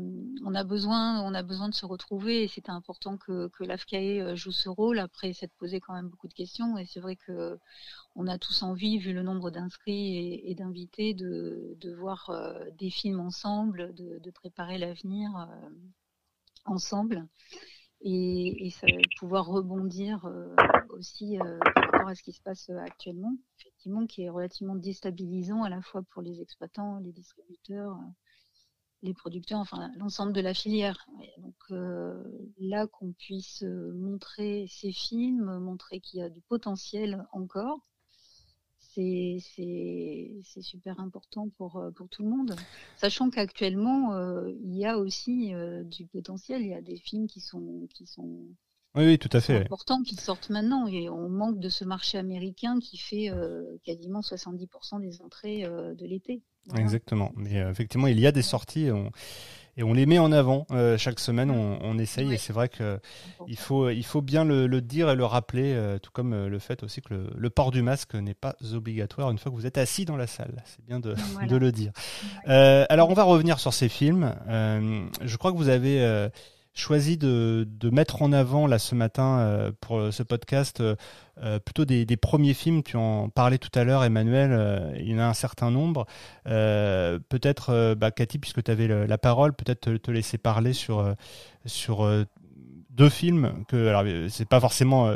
on 0.45 0.55
a 0.55 0.65
besoin 0.65 1.21
on 1.23 1.35
a 1.35 1.43
besoin 1.43 1.69
de 1.69 1.75
se 1.75 1.87
retrouver 1.87 2.45
et 2.45 2.49
c'était 2.49 2.71
important 2.71 3.17
que 3.17 3.49
que 3.49 3.65
l'AFCAE 3.65 4.35
joue 4.35 4.53
ce 4.53 4.69
rôle 4.69 4.99
après 4.99 5.33
s'être 5.33 5.55
posé 5.59 5.81
quand 5.81 5.95
même 5.95 6.09
beaucoup 6.09 6.29
de 6.29 6.35
questions 6.35 6.79
et 6.79 6.87
c'est 6.87 7.01
vrai 7.01 7.17
que 7.17 7.59
on 8.15 8.27
a 8.27 8.39
tous 8.39 8.63
envie 8.63 8.99
vu 8.99 9.13
le 9.13 9.23
nombre 9.23 9.51
d'inscrits 9.51 10.41
et, 10.45 10.55
d'invités 10.55 11.15
de 11.15 11.77
de 11.81 11.95
voir 11.95 12.31
des 12.79 12.91
films 12.91 13.21
ensemble 13.21 13.95
de, 13.95 14.19
de 14.19 14.31
préparer 14.31 14.79
l'avenir 14.79 15.49
ensemble 16.65 17.27
et, 18.01 18.67
et 18.67 18.71
ça, 18.71 18.87
pouvoir 19.19 19.47
rebondir 19.47 20.29
aussi 20.91 21.39
à 22.07 22.15
ce 22.15 22.23
qui 22.23 22.33
se 22.33 22.43
passe 22.43 22.69
euh, 22.71 22.79
actuellement, 22.79 23.37
effectivement, 23.59 24.07
qui 24.07 24.23
est 24.23 24.31
relativement 24.31 24.75
déstabilisant 24.75 25.63
à 25.63 25.69
la 25.69 25.83
fois 25.83 26.03
pour 26.11 26.23
les 26.23 26.41
exploitants, 26.41 26.99
les 26.99 27.13
distributeurs, 27.13 27.99
les 29.03 29.15
producteurs, 29.15 29.61
enfin 29.61 29.91
l'ensemble 29.97 30.33
de 30.33 30.41
la 30.41 30.55
filière. 30.55 31.07
donc 31.39 31.55
là, 32.59 32.87
qu'on 32.87 33.13
puisse 33.13 33.63
montrer 33.63 34.67
ces 34.69 34.91
films, 34.91 35.59
montrer 35.59 36.01
qu'il 36.01 36.21
y 36.21 36.23
a 36.23 36.31
du 36.31 36.41
potentiel 36.41 37.25
encore, 37.33 37.81
c'est 39.55 40.63
super 40.63 41.01
important 41.01 41.49
pour, 41.59 41.77
euh, 41.77 41.91
tout 42.11 42.23
le 42.23 42.29
monde. 42.29 42.57
Sachant 42.97 43.31
qu'actuellement, 43.31 44.15
euh, 44.15 44.51
il 44.63 44.75
y 44.75 44.87
a 44.87 44.99
aussi 44.99 45.55
euh, 45.55 45.85
du 45.85 46.07
potentiel, 46.07 46.63
il 46.63 46.69
y 46.69 46.75
a 46.75 46.81
des 46.81 46.97
films 46.97 47.27
qui 47.27 47.41
sont, 47.41 47.87
qui 47.93 48.07
sont 48.07 48.47
oui, 48.97 49.05
oui, 49.05 49.19
tout 49.19 49.31
à 49.33 49.41
fait. 49.41 49.63
Important 49.63 50.03
qu'ils 50.03 50.21
sortent 50.21 50.51
maintenant 50.51 50.87
et 50.87 51.09
on 51.09 51.29
manque 51.29 51.59
de 51.59 51.69
ce 51.69 51.85
marché 51.85 52.19
américain 52.19 52.79
qui 52.81 52.99
fait 52.99 53.31
quasiment 53.85 54.21
70% 54.21 55.01
des 55.01 55.23
entrées 55.23 55.63
de 55.63 56.07
l'été. 56.07 56.43
Exactement. 56.77 57.33
Mais 57.37 57.55
effectivement, 57.71 58.07
il 58.09 58.19
y 58.19 58.27
a 58.27 58.33
des 58.33 58.43
sorties. 58.43 58.91
On 58.91 59.11
et 59.79 59.83
on 59.83 59.93
les 59.93 60.07
met 60.07 60.19
en 60.19 60.33
avant 60.33 60.67
euh, 60.71 60.97
chaque 60.97 61.21
semaine. 61.21 61.51
On, 61.51 61.79
on 61.83 61.99
essaye 61.99 62.33
et 62.33 62.39
c'est 62.39 62.53
vrai 62.53 62.69
que 62.69 62.99
il 63.47 63.59
faut 63.59 63.91
il 63.91 64.05
faut 64.05 64.23
bien 64.23 64.45
le, 64.45 64.67
le 64.67 64.81
dire 64.81 65.11
et 65.11 65.15
le 65.15 65.25
rappeler, 65.25 65.75
euh, 65.75 65.99
tout 65.99 66.11
comme 66.11 66.33
euh, 66.33 66.49
le 66.49 66.59
fait 66.59 66.83
aussi 66.83 67.03
que 67.03 67.13
le, 67.13 67.31
le 67.37 67.51
port 67.51 67.71
du 67.71 67.83
masque 67.83 68.15
n'est 68.15 68.35
pas 68.35 68.57
obligatoire 68.73 69.31
une 69.31 69.39
fois 69.39 69.53
que 69.53 69.57
vous 69.57 69.67
êtes 69.67 69.79
assis 69.79 70.07
dans 70.07 70.17
la 70.17 70.27
salle. 70.27 70.63
C'est 70.65 70.85
bien 70.85 70.99
de, 70.99 71.15
de 71.49 71.57
le 71.57 71.73
dire. 71.73 71.93
alors 72.47 73.11
on 73.11 73.15
va 73.15 73.25
revenir 73.25 73.59
sur 73.59 73.75
ces 73.75 73.89
films. 73.89 74.35
je 74.49 75.37
crois 75.37 75.53
que 75.53 75.59
vous 75.59 75.69
avez 75.69 76.31
choisi 76.77 77.17
de, 77.17 77.67
de, 77.69 77.91
mettre 77.91 78.23
en 78.23 78.33
avant 78.33 78.67
là 78.67 78.79
ce 78.79 78.95
matin 78.95 79.39
euh, 79.39 79.73
pour 79.81 80.13
ce 80.13 80.23
podcast 80.23 80.81
euh, 80.81 80.95
euh, 81.43 81.59
plutôt 81.59 81.85
des, 81.85 82.05
des, 82.05 82.17
premiers 82.17 82.55
films. 82.55 82.83
Tu 82.83 82.97
en 82.97 83.29
parlais 83.31 83.59
tout 83.59 83.71
à 83.75 83.85
l'heure, 83.85 84.05
Emmanuel. 84.05 84.95
il 84.99 85.11
y 85.11 85.15
en 85.15 85.19
a 85.19 85.25
un 85.25 85.35
certain 85.35 85.71
nombre. 85.71 86.07
peut-être, 86.45 87.95
bah, 87.95 88.11
Cathy, 88.11 88.39
puisque 88.39 88.63
tu 88.63 88.71
avais 88.71 88.89
la 89.07 89.19
parole, 89.19 89.55
peut-être 89.55 89.81
te, 89.81 89.97
te, 89.97 90.11
laisser 90.11 90.39
parler 90.39 90.73
sur 90.73 91.15
sur 91.65 92.09
deux 92.91 93.09
films 93.09 93.65
que 93.69 93.89
alors 93.89 94.05
c'est 94.29 94.49
pas 94.49 94.61
forcément 94.61 95.15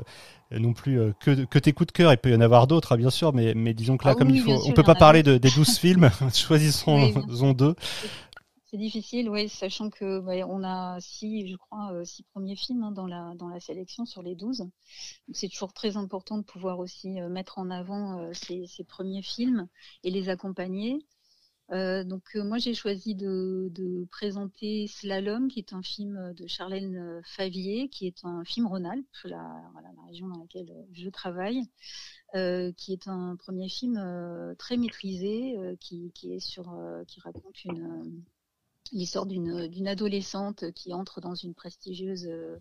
non 0.51 0.73
plus 0.73 0.99
que, 1.21 1.45
que 1.45 1.59
tes 1.59 1.73
coups 1.73 1.89
de 1.89 1.93
cœur, 1.93 2.13
il 2.13 2.19
peut 2.19 2.31
y 2.31 2.35
en 2.35 2.41
avoir 2.41 2.67
d'autres, 2.67 2.93
hein, 2.93 2.97
bien 2.97 3.11
sûr, 3.11 3.33
mais, 3.33 3.55
mais 3.55 3.73
disons 3.73 3.97
que 3.97 4.05
là, 4.05 4.13
ah 4.15 4.19
comme 4.19 4.31
il 4.31 4.41
faut, 4.41 4.61
on 4.67 4.73
peut 4.73 4.83
pas 4.83 4.97
parler 4.97 5.23
de, 5.23 5.39
des 5.39 5.51
douze 5.51 5.79
films, 5.79 6.11
choisissons 6.35 7.13
oui, 7.15 7.55
deux. 7.55 7.77
C'est 8.71 8.77
difficile, 8.79 9.29
oui, 9.29 9.49
sachant 9.49 9.91
que 9.91 10.21
bah, 10.21 10.47
on 10.47 10.63
a 10.63 11.01
six, 11.01 11.49
je 11.49 11.57
crois, 11.57 11.93
euh, 11.93 12.05
six 12.05 12.23
premiers 12.23 12.55
films 12.55 12.85
hein, 12.85 12.93
dans 12.93 13.09
la 13.09 13.35
dans 13.35 13.49
la 13.49 13.59
sélection 13.59 14.07
sur 14.07 14.23
les 14.23 14.37
douze. 14.37 14.65
C'est 15.33 15.49
toujours 15.49 15.73
très 15.73 15.97
important 15.97 16.39
de 16.39 16.45
pouvoir 16.45 16.79
aussi 16.79 17.21
euh, 17.21 17.29
mettre 17.29 17.59
en 17.59 17.69
avant 17.69 18.21
euh, 18.21 18.33
ces, 18.33 18.69
ces, 18.69 18.85
premiers 18.85 19.23
films 19.23 19.67
et 20.05 20.11
les 20.13 20.29
accompagner. 20.29 21.05
donc 21.71 22.35
moi 22.37 22.59
j'ai 22.59 22.75
choisi 22.75 23.15
de, 23.17 23.69
de, 23.73 24.05
présenter 24.11 24.87
Slalom, 24.87 25.49
qui 25.49 25.59
est 25.61 25.73
un 25.73 25.83
film 25.83 26.33
de 26.35 26.47
Charlène 26.47 27.21
Favier, 27.25 27.89
qui 27.89 28.07
est 28.07 28.25
un 28.25 28.45
film 28.45 28.67
Rhône-Alpes, 28.67 29.17
la, 29.25 29.47
voilà, 29.73 29.89
la 29.97 30.03
région 30.09 30.29
dans 30.29 30.41
laquelle 30.41 30.73
je 30.93 31.09
travaille, 31.11 31.63
qui 32.77 32.93
est 32.93 33.09
un 33.09 33.37
premier 33.37 33.69
film 33.69 33.97
très 34.59 34.77
maîtrisé, 34.77 35.57
qui, 35.81 36.13
qui, 36.13 36.35
est 36.35 36.41
sur, 36.41 36.67
qui 37.09 37.21
raconte 37.21 37.65
une 37.65 38.25
l'histoire 38.93 39.27
d'une 39.27 39.89
adolescente 39.89 40.73
qui 40.73 40.93
entre 40.93 41.21
dans 41.21 41.35
une 41.35 41.55
prestigieuse 41.55 42.27
euh, 42.27 42.59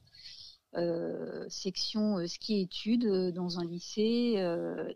euh 0.75 1.45
section 1.49 2.19
euh, 2.19 2.27
ski-études 2.27 3.31
dans 3.33 3.59
un 3.59 3.65
lycée 3.65 4.35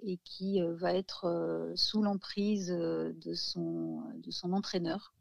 et 0.04 0.18
qui 0.24 0.62
va 0.62 0.94
être 0.94 1.74
sous 1.76 2.02
l'emprise 2.02 2.68
de 2.68 3.34
son, 3.34 4.04
de 4.18 4.32
son 4.32 4.54
entraîneur. 4.54 5.14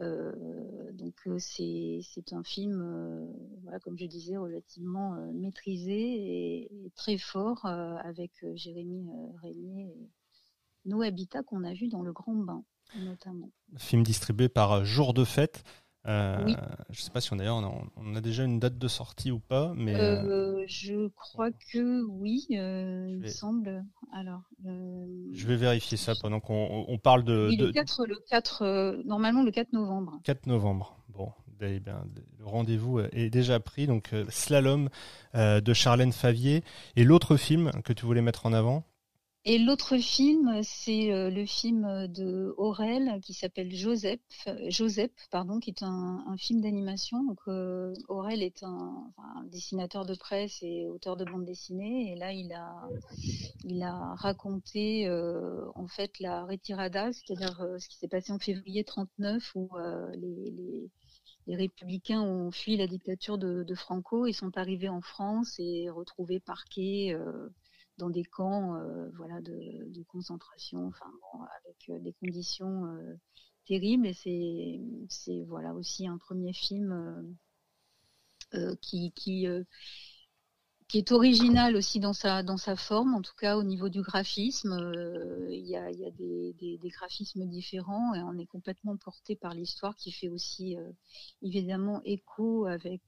donc 0.00 1.28
c'est 1.38 2.32
un 2.32 2.44
film, 2.44 3.28
voilà, 3.62 3.78
comme 3.80 3.98
je 3.98 4.06
disais, 4.06 4.38
relativement 4.38 5.16
maîtrisé 5.34 6.62
et, 6.72 6.92
très 6.96 7.18
fort 7.18 7.66
avec 7.66 8.32
Jérémy 8.54 9.06
Régnier 9.42 9.92
et 9.92 10.08
nos 10.86 11.02
habitats 11.02 11.42
qu'on 11.42 11.64
a 11.64 11.74
vus 11.74 11.88
dans 11.88 12.02
le 12.02 12.12
Grand 12.12 12.34
Bain 12.34 12.64
notamment. 12.96 13.50
Film 13.76 14.02
distribué 14.02 14.48
par 14.48 14.84
Jour 14.84 15.14
de 15.14 15.24
Fête. 15.24 15.64
Euh, 16.06 16.38
Je 16.90 17.00
ne 17.00 17.04
sais 17.04 17.10
pas 17.10 17.20
si 17.20 17.32
on, 17.32 17.36
d'ailleurs 17.36 17.60
on, 17.96 18.14
a 18.14 18.20
déjà 18.20 18.44
une 18.44 18.58
date 18.58 18.78
de 18.78 18.88
sortie 18.88 19.30
ou 19.30 19.40
pas, 19.40 19.74
mais 19.76 19.94
euh, 19.94 20.64
je 20.66 21.08
crois 21.08 21.50
que 21.50 22.02
oui, 22.06 22.46
euh, 22.52 23.06
il 23.08 23.18
me 23.18 23.28
semble. 23.28 23.84
Alors, 24.14 24.40
je 24.64 25.46
vais 25.46 25.56
vérifier 25.56 25.98
ça 25.98 26.14
pendant 26.20 26.40
qu'on 26.40 26.98
parle 27.02 27.24
de, 27.24 27.50
Le 27.58 27.72
4, 27.72 28.06
le 28.06 28.16
4 28.30 29.02
normalement 29.04 29.42
le 29.42 29.50
4 29.50 29.72
novembre. 29.72 30.18
4 30.24 30.46
novembre. 30.46 30.96
Bon, 31.10 31.32
eh 31.60 31.80
bien, 31.80 32.02
le 32.38 32.46
rendez-vous 32.46 33.00
est 33.00 33.28
déjà 33.28 33.60
pris. 33.60 33.86
Donc, 33.86 34.14
Slalom 34.30 34.88
de 35.34 35.72
Charlène 35.74 36.12
Favier 36.12 36.64
et 36.96 37.04
l'autre 37.04 37.36
film 37.36 37.70
que 37.84 37.92
tu 37.92 38.06
voulais 38.06 38.22
mettre 38.22 38.46
en 38.46 38.54
avant? 38.54 38.84
Et 39.44 39.58
l'autre 39.58 39.96
film, 39.96 40.60
c'est 40.62 41.12
euh, 41.12 41.30
le 41.30 41.46
film 41.46 42.06
de 42.08 42.54
Aurel 42.58 43.20
qui 43.22 43.32
s'appelle 43.32 43.74
Joseph, 43.74 44.20
Joseph, 44.66 45.10
pardon, 45.30 45.58
qui 45.58 45.70
est 45.70 45.82
un, 45.82 46.36
film 46.36 46.60
d'animation. 46.60 47.24
Donc 47.24 47.40
euh, 47.48 47.94
Aurel 48.08 48.42
est 48.42 48.62
un, 48.62 49.10
dessinateur 49.46 50.04
de 50.04 50.14
presse 50.14 50.58
et 50.62 50.86
auteur 50.88 51.16
de 51.16 51.24
bande 51.24 51.44
dessinée. 51.44 52.12
Et 52.12 52.16
là, 52.16 52.32
il 52.32 52.52
a, 52.52 54.14
raconté 54.16 55.06
euh, 55.06 55.64
en 55.74 55.86
fait 55.86 56.18
la 56.20 56.44
retirada, 56.44 57.12
c'est-à-dire 57.12 57.64
ce 57.78 57.88
qui 57.88 57.96
s'est 57.96 58.08
passé 58.08 58.32
en 58.32 58.38
février 58.38 58.84
39 58.84 59.52
où 59.54 59.70
les, 60.14 60.90
les 61.46 61.56
républicains 61.56 62.20
ont 62.20 62.50
fui 62.50 62.76
la 62.76 62.86
dictature 62.86 63.38
de, 63.38 63.74
Franco 63.74 64.26
et 64.26 64.32
sont 64.32 64.58
arrivés 64.58 64.90
en 64.90 65.00
France 65.00 65.54
et 65.58 65.88
retrouvés 65.88 66.40
parqués 66.40 67.16
dans 67.98 68.10
des 68.10 68.24
camps 68.24 68.76
euh, 68.76 69.10
voilà, 69.16 69.40
de, 69.40 70.02
concentration, 70.04 70.86
enfin, 70.86 71.10
avec 71.60 71.90
euh, 71.90 71.98
des 71.98 72.14
conditions 72.14 72.86
euh, 72.86 73.14
terribles. 73.66 74.06
Et 74.06 74.14
c'est, 74.14 74.80
c'est 75.08 75.44
voilà, 75.44 75.74
aussi 75.74 76.06
un 76.06 76.18
premier 76.18 76.52
film 76.52 77.36
qui, 78.80 79.12
qui, 79.12 79.46
qui 80.88 80.98
est 80.98 81.12
original 81.12 81.76
aussi 81.76 82.00
dans 82.00 82.14
sa, 82.14 82.42
dans 82.42 82.56
sa 82.56 82.74
forme, 82.74 83.14
en 83.14 83.22
tout 83.22 83.34
cas 83.38 83.56
au 83.56 83.62
niveau 83.62 83.88
du 83.88 84.02
graphisme. 84.02 84.92
Il 85.50 85.66
y, 85.66 85.76
a, 85.76 85.90
y 85.90 86.06
a 86.06 86.10
des, 86.10 86.78
graphismes 86.84 87.46
différents 87.46 88.14
et 88.14 88.22
on 88.22 88.38
est 88.38 88.46
complètement 88.46 88.96
porté 88.96 89.36
par 89.36 89.52
l'histoire 89.52 89.94
qui 89.96 90.12
fait 90.12 90.28
aussi 90.28 90.76
évidemment 91.42 92.00
écho 92.04 92.64
avec, 92.64 93.02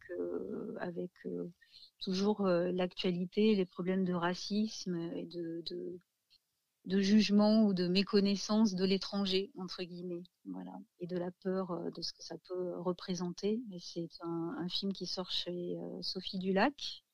avec 0.78 1.10
toujours 2.00 2.46
euh, 2.46 2.72
l'actualité, 2.72 3.54
les 3.54 3.66
problèmes 3.66 4.04
de 4.04 4.14
racisme 4.14 4.96
et 5.14 5.26
de, 5.26 5.62
de, 6.86 7.00
jugement 7.00 7.64
ou 7.66 7.74
de 7.74 7.86
méconnaissance 7.86 8.74
de 8.74 8.84
l'étranger, 8.84 9.52
entre 9.58 9.82
guillemets, 9.84 10.22
voilà, 10.46 10.72
et 10.98 11.06
de 11.06 11.16
la 11.16 11.30
peur 11.30 11.70
euh, 11.70 11.90
de 11.90 12.02
ce 12.02 12.12
que 12.12 12.22
ça 12.22 12.36
peut 12.48 12.78
représenter. 12.78 13.60
C'est 13.78 14.08
un, 14.22 14.68
film 14.68 14.92
qui 14.92 15.06
sort 15.06 15.30
chez 15.30 15.78
euh, 15.78 16.02
Sophie 16.02 16.38
Dulac, 16.38 17.04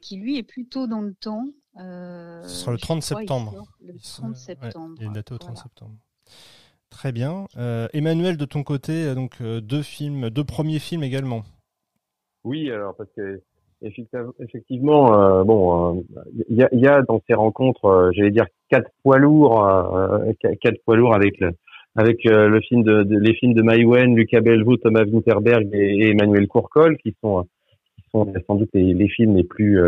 qui 0.00 0.16
lui 0.16 0.38
est 0.38 0.42
plutôt 0.42 0.86
dans 0.86 1.00
le 1.00 1.14
temps. 1.14 1.46
ce 1.76 2.42
sera 2.48 2.72
le 2.72 2.78
30 2.78 3.02
septembre. 3.02 3.54
Le 3.80 3.94
30 3.98 4.36
septembre. 4.36 4.94
il 5.00 5.06
est 5.06 5.12
daté 5.12 5.34
au 5.34 5.38
30 5.38 5.56
septembre. 5.56 5.94
Très 6.90 7.12
bien. 7.12 7.46
Emmanuel, 7.92 8.36
de 8.36 8.44
ton 8.44 8.62
côté, 8.62 9.14
donc 9.14 9.42
deux 9.42 9.82
films, 9.82 10.30
deux 10.30 10.44
premiers 10.44 10.78
films 10.78 11.02
également. 11.02 11.44
Oui, 12.44 12.70
alors 12.70 12.94
parce 12.94 13.10
que 13.16 13.42
Effectivement, 13.82 15.20
euh, 15.20 15.44
bon, 15.44 16.04
il 16.48 16.62
euh, 16.62 16.68
y, 16.72 16.86
a, 16.86 17.02
dans 17.02 17.20
ces 17.26 17.34
rencontres, 17.34 17.84
euh, 17.84 18.10
j'allais 18.12 18.30
dire 18.30 18.46
quatre 18.70 18.90
poids 19.02 19.18
lourds, 19.18 19.68
quatre 20.40 20.82
poids 20.84 20.96
lourds 20.96 21.14
avec 21.14 21.38
le, 21.40 21.50
avec 21.94 22.24
le 22.24 22.60
film 22.62 22.82
de, 22.82 23.06
les 23.18 23.34
films 23.34 23.52
de 23.52 23.62
Maïwen, 23.62 24.16
Lucas 24.16 24.40
Bellevaux, 24.40 24.78
Thomas 24.78 25.04
Winterberg 25.04 25.68
et, 25.74 26.10
Emmanuel 26.10 26.48
Courcol, 26.48 26.96
qui 26.96 27.14
sont 27.22 27.46
sont 28.24 28.32
sans 28.46 28.54
doute 28.56 28.70
les, 28.74 29.08
films 29.08 29.36
les 29.36 29.44
plus 29.44 29.80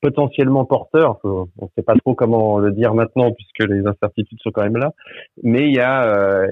potentiellement 0.00 0.64
porteur. 0.64 1.18
on 1.24 1.48
ne 1.60 1.66
sait 1.76 1.82
pas 1.82 1.94
trop 1.94 2.14
comment 2.14 2.58
le 2.58 2.72
dire 2.72 2.94
maintenant 2.94 3.32
puisque 3.32 3.70
les 3.70 3.86
incertitudes 3.86 4.38
sont 4.40 4.50
quand 4.50 4.62
même 4.62 4.76
là. 4.76 4.92
Mais 5.42 5.68
il 5.68 5.74
y, 5.74 5.80
a, 5.80 6.04
euh, 6.04 6.46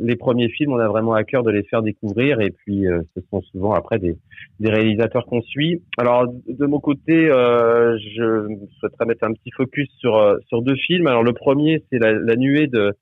les 0.00 0.16
premiers 0.16 0.48
films, 0.48 0.72
on 0.72 0.78
a 0.78 0.88
vraiment 0.88 1.14
à 1.14 1.24
cœur 1.24 1.42
de 1.42 1.50
les 1.50 1.62
faire 1.64 1.82
découvrir 1.82 2.40
et 2.40 2.50
puis 2.50 2.86
euh, 2.86 3.02
ce 3.14 3.20
sont 3.30 3.42
souvent 3.42 3.72
après 3.72 3.98
des, 3.98 4.16
réalisateurs 4.60 5.26
qu'on 5.26 5.42
suit. 5.42 5.82
Alors 5.98 6.26
de 6.26 6.66
mon 6.66 6.80
côté, 6.80 7.30
euh, 7.30 7.98
je 7.98 8.48
souhaiterais 8.78 9.06
mettre 9.06 9.24
un 9.24 9.32
petit 9.32 9.50
focus 9.50 9.88
sur 9.98 10.62
deux 10.62 10.76
films. 10.86 11.06
Alors 11.06 11.22
le 11.22 11.32
premier, 11.32 11.82
c'est 11.90 11.98
la, 11.98 12.12
la, 12.12 12.36
nuée 12.36 12.66
de 12.66 12.94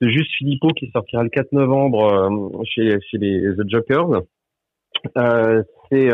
de 0.00 0.08
Juste 0.08 0.30
Philippot 0.38 0.68
qui 0.68 0.90
sortira 0.92 1.24
le 1.24 1.28
4 1.28 1.50
novembre 1.52 2.62
chez 2.64 3.00
chez 3.00 3.18
les 3.18 3.40
The 3.56 3.68
Jokers. 3.68 4.22
c'est 5.90 6.12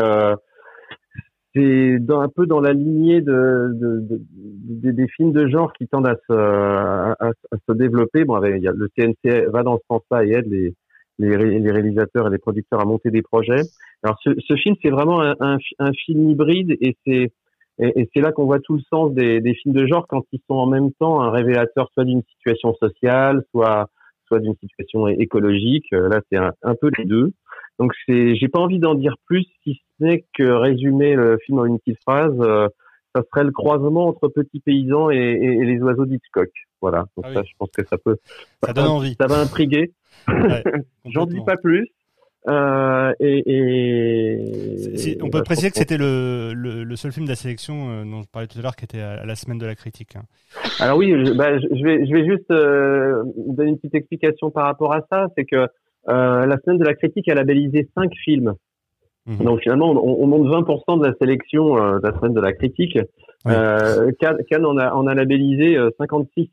c'est 1.55 1.97
un 2.09 2.29
peu 2.29 2.45
dans 2.45 2.59
la 2.59 2.73
lignée 2.73 3.21
de, 3.21 3.71
de, 3.73 3.99
de, 4.09 4.91
des 4.91 5.07
films 5.07 5.31
de 5.31 5.47
genre 5.47 5.71
qui 5.73 5.87
tendent 5.87 6.07
à 6.07 6.15
se, 6.27 6.33
à, 6.33 7.31
se 7.67 7.73
développer. 7.73 8.25
Bon, 8.25 8.43
il 8.43 8.61
y 8.61 8.67
a, 8.67 8.73
le 8.73 8.89
CNC 8.97 9.49
va 9.51 9.63
dans 9.63 9.77
ce 9.77 9.83
sens-là 9.89 10.25
et 10.25 10.31
aide 10.31 10.47
les, 10.51 10.73
les, 11.17 11.59
les, 11.59 11.71
réalisateurs 11.71 12.27
et 12.27 12.31
les 12.31 12.37
producteurs 12.39 12.81
à 12.81 12.85
monter 12.85 13.09
des 13.09 13.21
projets. 13.21 13.61
Alors, 14.03 14.17
ce, 14.21 14.55
film, 14.55 14.75
c'est 14.81 14.89
vraiment 14.89 15.21
un, 15.21 15.57
un, 15.79 15.91
film 15.93 16.29
hybride 16.29 16.75
et 16.81 16.97
c'est 17.05 17.31
et, 17.77 18.09
c'est 18.13 18.21
là 18.21 18.31
qu'on 18.31 18.45
voit 18.45 18.59
tout 18.59 18.75
le 18.75 18.81
sens 18.89 19.13
des, 19.13 19.41
des, 19.41 19.53
films 19.53 19.75
de 19.75 19.85
genre 19.85 20.07
quand 20.07 20.23
ils 20.31 20.41
sont 20.49 20.55
en 20.55 20.67
même 20.67 20.91
temps 20.93 21.21
un 21.21 21.29
révélateur 21.29 21.89
soit 21.93 22.05
d'une 22.05 22.23
situation 22.23 22.73
sociale, 22.75 23.43
soit 23.51 23.89
soit 24.27 24.39
d'une 24.39 24.55
situation 24.55 25.07
écologique. 25.07 25.85
Là, 25.91 26.19
c'est 26.29 26.37
un, 26.37 26.51
un 26.63 26.75
peu 26.75 26.89
les 26.97 27.05
deux. 27.05 27.31
Donc 27.79 27.93
c'est, 28.05 28.35
j'ai 28.35 28.47
pas 28.47 28.59
envie 28.59 28.79
d'en 28.79 28.95
dire 28.95 29.15
plus, 29.25 29.45
si 29.63 29.81
n'est 29.99 30.25
que 30.33 30.43
résumer 30.43 31.15
le 31.15 31.37
film 31.45 31.59
en 31.59 31.65
une 31.65 31.79
petite 31.79 32.01
phrase. 32.01 32.35
Euh, 32.39 32.67
ça 33.15 33.21
serait 33.31 33.45
le 33.45 33.51
croisement 33.51 34.07
entre 34.07 34.27
petits 34.27 34.59
paysans 34.59 35.09
et, 35.09 35.15
et, 35.15 35.65
les 35.65 35.79
oiseaux 35.79 36.05
d'Hitchcock. 36.05 36.49
Voilà. 36.81 37.05
Donc 37.15 37.25
ah 37.29 37.33
ça, 37.33 37.43
je 37.43 37.51
pense 37.57 37.69
que 37.71 37.85
ça 37.85 37.97
peut. 37.97 38.17
Ça, 38.61 38.73
donne 38.73 38.87
envie. 38.87 39.15
Ça 39.19 39.27
va 39.27 39.39
intriguer. 39.39 39.93
Ouais, 40.27 40.63
J'en 41.05 41.25
dis 41.25 41.41
pas 41.45 41.55
plus. 41.55 41.89
Euh, 42.47 43.11
et, 43.19 43.41
et... 43.47 45.17
on 45.23 45.29
peut 45.31 45.41
préciser 45.41 45.71
que 45.71 45.77
c'était 45.77 45.97
le, 45.97 46.53
le, 46.53 46.83
le, 46.83 46.95
seul 46.95 47.11
film 47.11 47.25
de 47.25 47.31
la 47.31 47.35
sélection 47.35 47.89
euh, 47.89 48.03
dont 48.03 48.21
je 48.21 48.27
parlais 48.27 48.47
tout 48.47 48.59
à 48.59 48.61
l'heure 48.61 48.75
qui 48.75 48.85
était 48.85 48.99
à, 48.99 49.25
la 49.25 49.35
semaine 49.35 49.57
de 49.57 49.65
la 49.65 49.73
critique. 49.73 50.15
Hein. 50.15 50.25
Alors 50.79 50.97
oui, 50.97 51.09
je, 51.09 51.33
bah, 51.33 51.57
je, 51.57 51.83
vais, 51.83 52.05
je 52.05 52.13
vais 52.13 52.23
juste 52.23 52.51
euh, 52.51 53.23
donner 53.35 53.71
une 53.71 53.77
petite 53.77 53.95
explication 53.95 54.51
par 54.51 54.65
rapport 54.65 54.93
à 54.93 55.01
ça. 55.09 55.27
C'est 55.35 55.45
que 55.45 55.67
euh, 56.07 56.45
la 56.45 56.57
semaine 56.63 56.77
de 56.77 56.85
la 56.85 56.93
critique 56.93 57.27
a 57.29 57.33
labellisé 57.33 57.89
cinq 57.95 58.11
films. 58.23 58.53
Mhm. 59.25 59.43
Donc 59.43 59.61
finalement, 59.61 59.91
on, 59.91 60.23
on, 60.23 60.27
monte 60.27 60.47
20% 60.47 60.99
de 60.99 61.07
la 61.07 61.13
sélection 61.19 61.77
euh, 61.77 61.99
de 61.99 62.07
la 62.07 62.17
semaine 62.17 62.33
de 62.33 62.41
la 62.41 62.53
critique. 62.53 62.97
Euh, 63.47 64.11
Cannes, 64.19 64.65
en, 64.65 64.77
a, 64.77 64.91
en 64.93 65.07
a 65.07 65.13
labellisé 65.13 65.77
56. 65.99 66.41
Euh, 66.41 66.45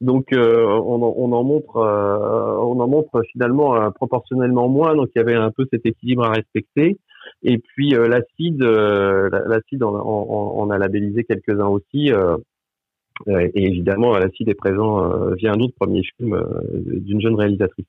donc 0.00 0.28
on, 0.32 0.36
on, 0.36 1.32
en 1.32 1.42
montre, 1.42 1.76
on 1.76 2.80
en 2.80 2.86
montre 2.86 3.22
finalement 3.32 3.90
proportionnellement 3.90 4.68
moins. 4.68 4.94
Donc 4.94 5.08
il 5.14 5.18
y 5.18 5.22
avait 5.22 5.34
un 5.34 5.50
peu 5.50 5.66
cet 5.72 5.84
équilibre 5.86 6.24
à 6.24 6.30
respecter. 6.30 6.98
Et 7.42 7.58
puis 7.58 7.90
l'acide, 7.90 8.62
l'acide, 8.62 9.82
on, 9.82 9.92
on, 9.92 10.70
a 10.70 10.78
labellisé 10.78 11.24
quelques-uns 11.24 11.66
aussi. 11.66 12.12
et 13.26 13.50
évidemment, 13.54 14.16
l'acide 14.16 14.48
est 14.48 14.54
présent 14.54 15.32
via 15.34 15.52
un 15.52 15.58
autre 15.58 15.74
premier 15.78 16.02
film 16.16 16.40
d'une 16.84 17.20
jeune 17.20 17.34
réalisatrice. 17.34 17.86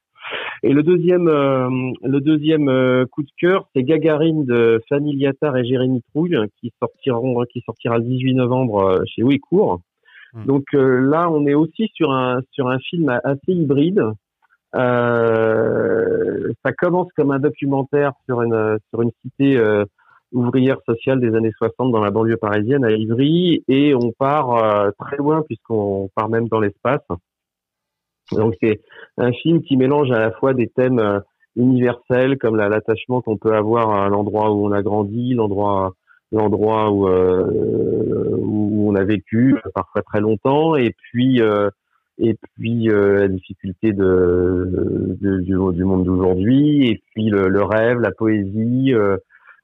Et 0.63 0.73
le 0.73 0.83
deuxième, 0.83 1.25
le 1.27 2.19
deuxième 2.19 3.05
coup 3.07 3.23
de 3.23 3.31
cœur, 3.37 3.67
c'est 3.73 3.83
Gagarine 3.83 4.45
de 4.45 4.81
Fanny 4.89 5.15
Liattard 5.15 5.57
et 5.57 5.65
Jérémy 5.65 6.01
Trouille 6.09 6.37
qui 6.59 6.71
sortiront, 6.79 7.43
qui 7.51 7.61
sortira 7.61 7.97
le 7.97 8.03
18 8.03 8.35
novembre 8.35 9.03
chez 9.07 9.23
Ouicourt. 9.23 9.79
Hmm. 10.33 10.45
Donc 10.45 10.65
là, 10.73 11.29
on 11.29 11.47
est 11.47 11.53
aussi 11.53 11.89
sur 11.93 12.11
un 12.11 12.41
sur 12.51 12.67
un 12.67 12.79
film 12.79 13.09
assez 13.23 13.53
hybride. 13.53 14.03
Euh, 14.75 16.53
ça 16.63 16.71
commence 16.73 17.07
comme 17.15 17.31
un 17.31 17.39
documentaire 17.39 18.13
sur 18.25 18.41
une 18.41 18.77
sur 18.89 19.01
une 19.01 19.11
cité 19.21 19.57
euh, 19.57 19.83
ouvrière 20.31 20.77
sociale 20.85 21.19
des 21.19 21.35
années 21.35 21.51
60 21.57 21.91
dans 21.91 22.03
la 22.03 22.11
banlieue 22.11 22.37
parisienne 22.37 22.85
à 22.85 22.91
Ivry 22.91 23.63
et 23.67 23.95
on 23.95 24.11
part 24.11 24.63
euh, 24.63 24.91
très 24.99 25.17
loin 25.17 25.41
puisqu'on 25.41 26.09
part 26.15 26.29
même 26.29 26.47
dans 26.47 26.59
l'espace. 26.59 27.01
Donc 28.31 28.55
c'est 28.61 28.81
un 29.17 29.31
film 29.31 29.61
qui 29.61 29.77
mélange 29.77 30.11
à 30.11 30.19
la 30.19 30.31
fois 30.31 30.53
des 30.53 30.67
thèmes 30.67 30.99
euh, 30.99 31.19
universels 31.55 32.37
comme 32.37 32.55
l'attachement 32.55 33.21
qu'on 33.21 33.37
peut 33.37 33.53
avoir 33.53 33.91
à 33.91 34.09
l'endroit 34.09 34.51
où 34.51 34.67
on 34.67 34.71
a 34.71 34.81
grandi, 34.81 35.33
l'endroit 35.33 35.93
l'endroit 36.31 36.91
où, 36.91 37.07
où 37.07 38.91
on 38.91 38.95
a 38.95 39.03
vécu 39.03 39.55
parfois 39.73 40.03
très 40.03 40.21
longtemps 40.21 40.75
et 40.75 40.93
puis 41.01 41.41
et 42.19 42.37
puis 42.55 42.89
euh, 42.89 43.19
la 43.19 43.27
difficulté 43.29 43.93
de, 43.93 45.17
du, 45.19 45.55
monde 45.55 46.03
d'aujourd'hui, 46.03 46.89
et 46.89 47.01
puis 47.11 47.29
le, 47.29 47.63
rêve, 47.63 47.99
la 47.99 48.11
poésie, 48.11 48.93
euh, 48.93 49.17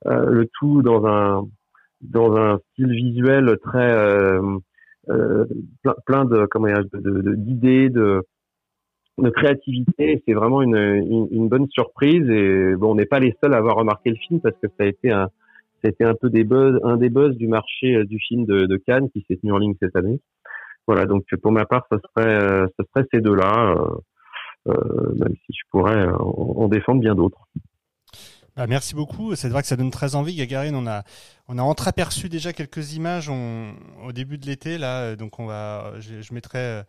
euh, 0.07 0.25
le 0.29 0.47
tout 0.57 0.81
dans 0.81 1.05
un 1.05 1.43
dans 2.01 2.35
un 2.35 2.59
style 2.71 2.93
visuel 2.93 3.57
très 3.63 4.37
plein, 5.07 5.95
plein, 6.05 6.25
de 6.25 6.45
comment 6.45 6.67
d'idées, 6.93 7.89
de, 7.89 7.91
de, 7.99 8.23
créativité. 9.31 10.21
C'est 10.27 10.33
vraiment 10.33 10.61
une, 10.61 11.47
bonne 11.47 11.67
surprise, 11.69 12.29
et 12.29 12.75
bon, 12.75 12.91
on 12.91 12.95
n'est 12.95 13.05
pas 13.05 13.19
les 13.19 13.35
seuls 13.43 13.53
à 13.53 13.57
avoir 13.57 13.75
remarqué 13.75 14.09
le 14.09 14.17
film 14.17 14.39
parce 14.39 14.55
que 14.61 14.67
ça 14.67 14.83
a 14.83 14.85
été 14.85 15.11
un 15.11 15.29
ça 15.81 15.89
a 15.89 15.91
été 15.91 16.03
un 16.03 16.15
peu 16.15 16.31
des 16.31 16.43
buzz, 16.43 16.79
un 16.83 16.97
des 16.97 17.09
buzz 17.09 17.35
du 17.37 17.47
marché 17.47 18.05
du 18.05 18.17
film 18.19 18.45
de, 18.45 18.65
de 18.65 18.77
Cannes 18.77 19.09
qui 19.11 19.23
s'est 19.27 19.35
tenu 19.35 19.51
en 19.51 19.59
ligne 19.59 19.75
cette 19.79 19.95
année. 19.95 20.19
Voilà, 20.87 21.05
donc 21.05 21.25
pour 21.41 21.51
ma 21.51 21.65
part, 21.65 21.85
ce 21.91 21.97
serait, 21.97 22.43
euh, 22.43 22.67
serait 22.79 23.07
ces 23.11 23.19
deux-là, 23.19 23.75
euh, 23.75 24.71
euh, 24.71 25.13
même 25.15 25.35
si 25.45 25.53
je 25.53 25.63
pourrais 25.71 26.07
en, 26.19 26.67
défendre 26.67 27.01
bien 27.01 27.15
d'autres. 27.15 27.47
Bah, 28.55 28.67
merci 28.67 28.95
beaucoup. 28.95 29.35
C'est 29.35 29.49
vrai 29.49 29.61
que 29.61 29.67
ça 29.67 29.75
donne 29.75 29.91
très 29.91 30.15
envie. 30.15 30.35
Gagarine, 30.35 30.75
on 30.75 30.87
a, 30.87 31.03
on 31.47 31.57
a 31.57 31.61
entreaperçu 31.61 32.29
déjà 32.29 32.53
quelques 32.53 32.95
images 32.95 33.29
au 33.29 34.11
début 34.13 34.37
de 34.37 34.45
l'été. 34.45 34.77
Là, 34.77 35.15
donc 35.15 35.39
on 35.39 35.45
va, 35.45 35.93
je, 35.99 36.33
mettrai 36.33 36.83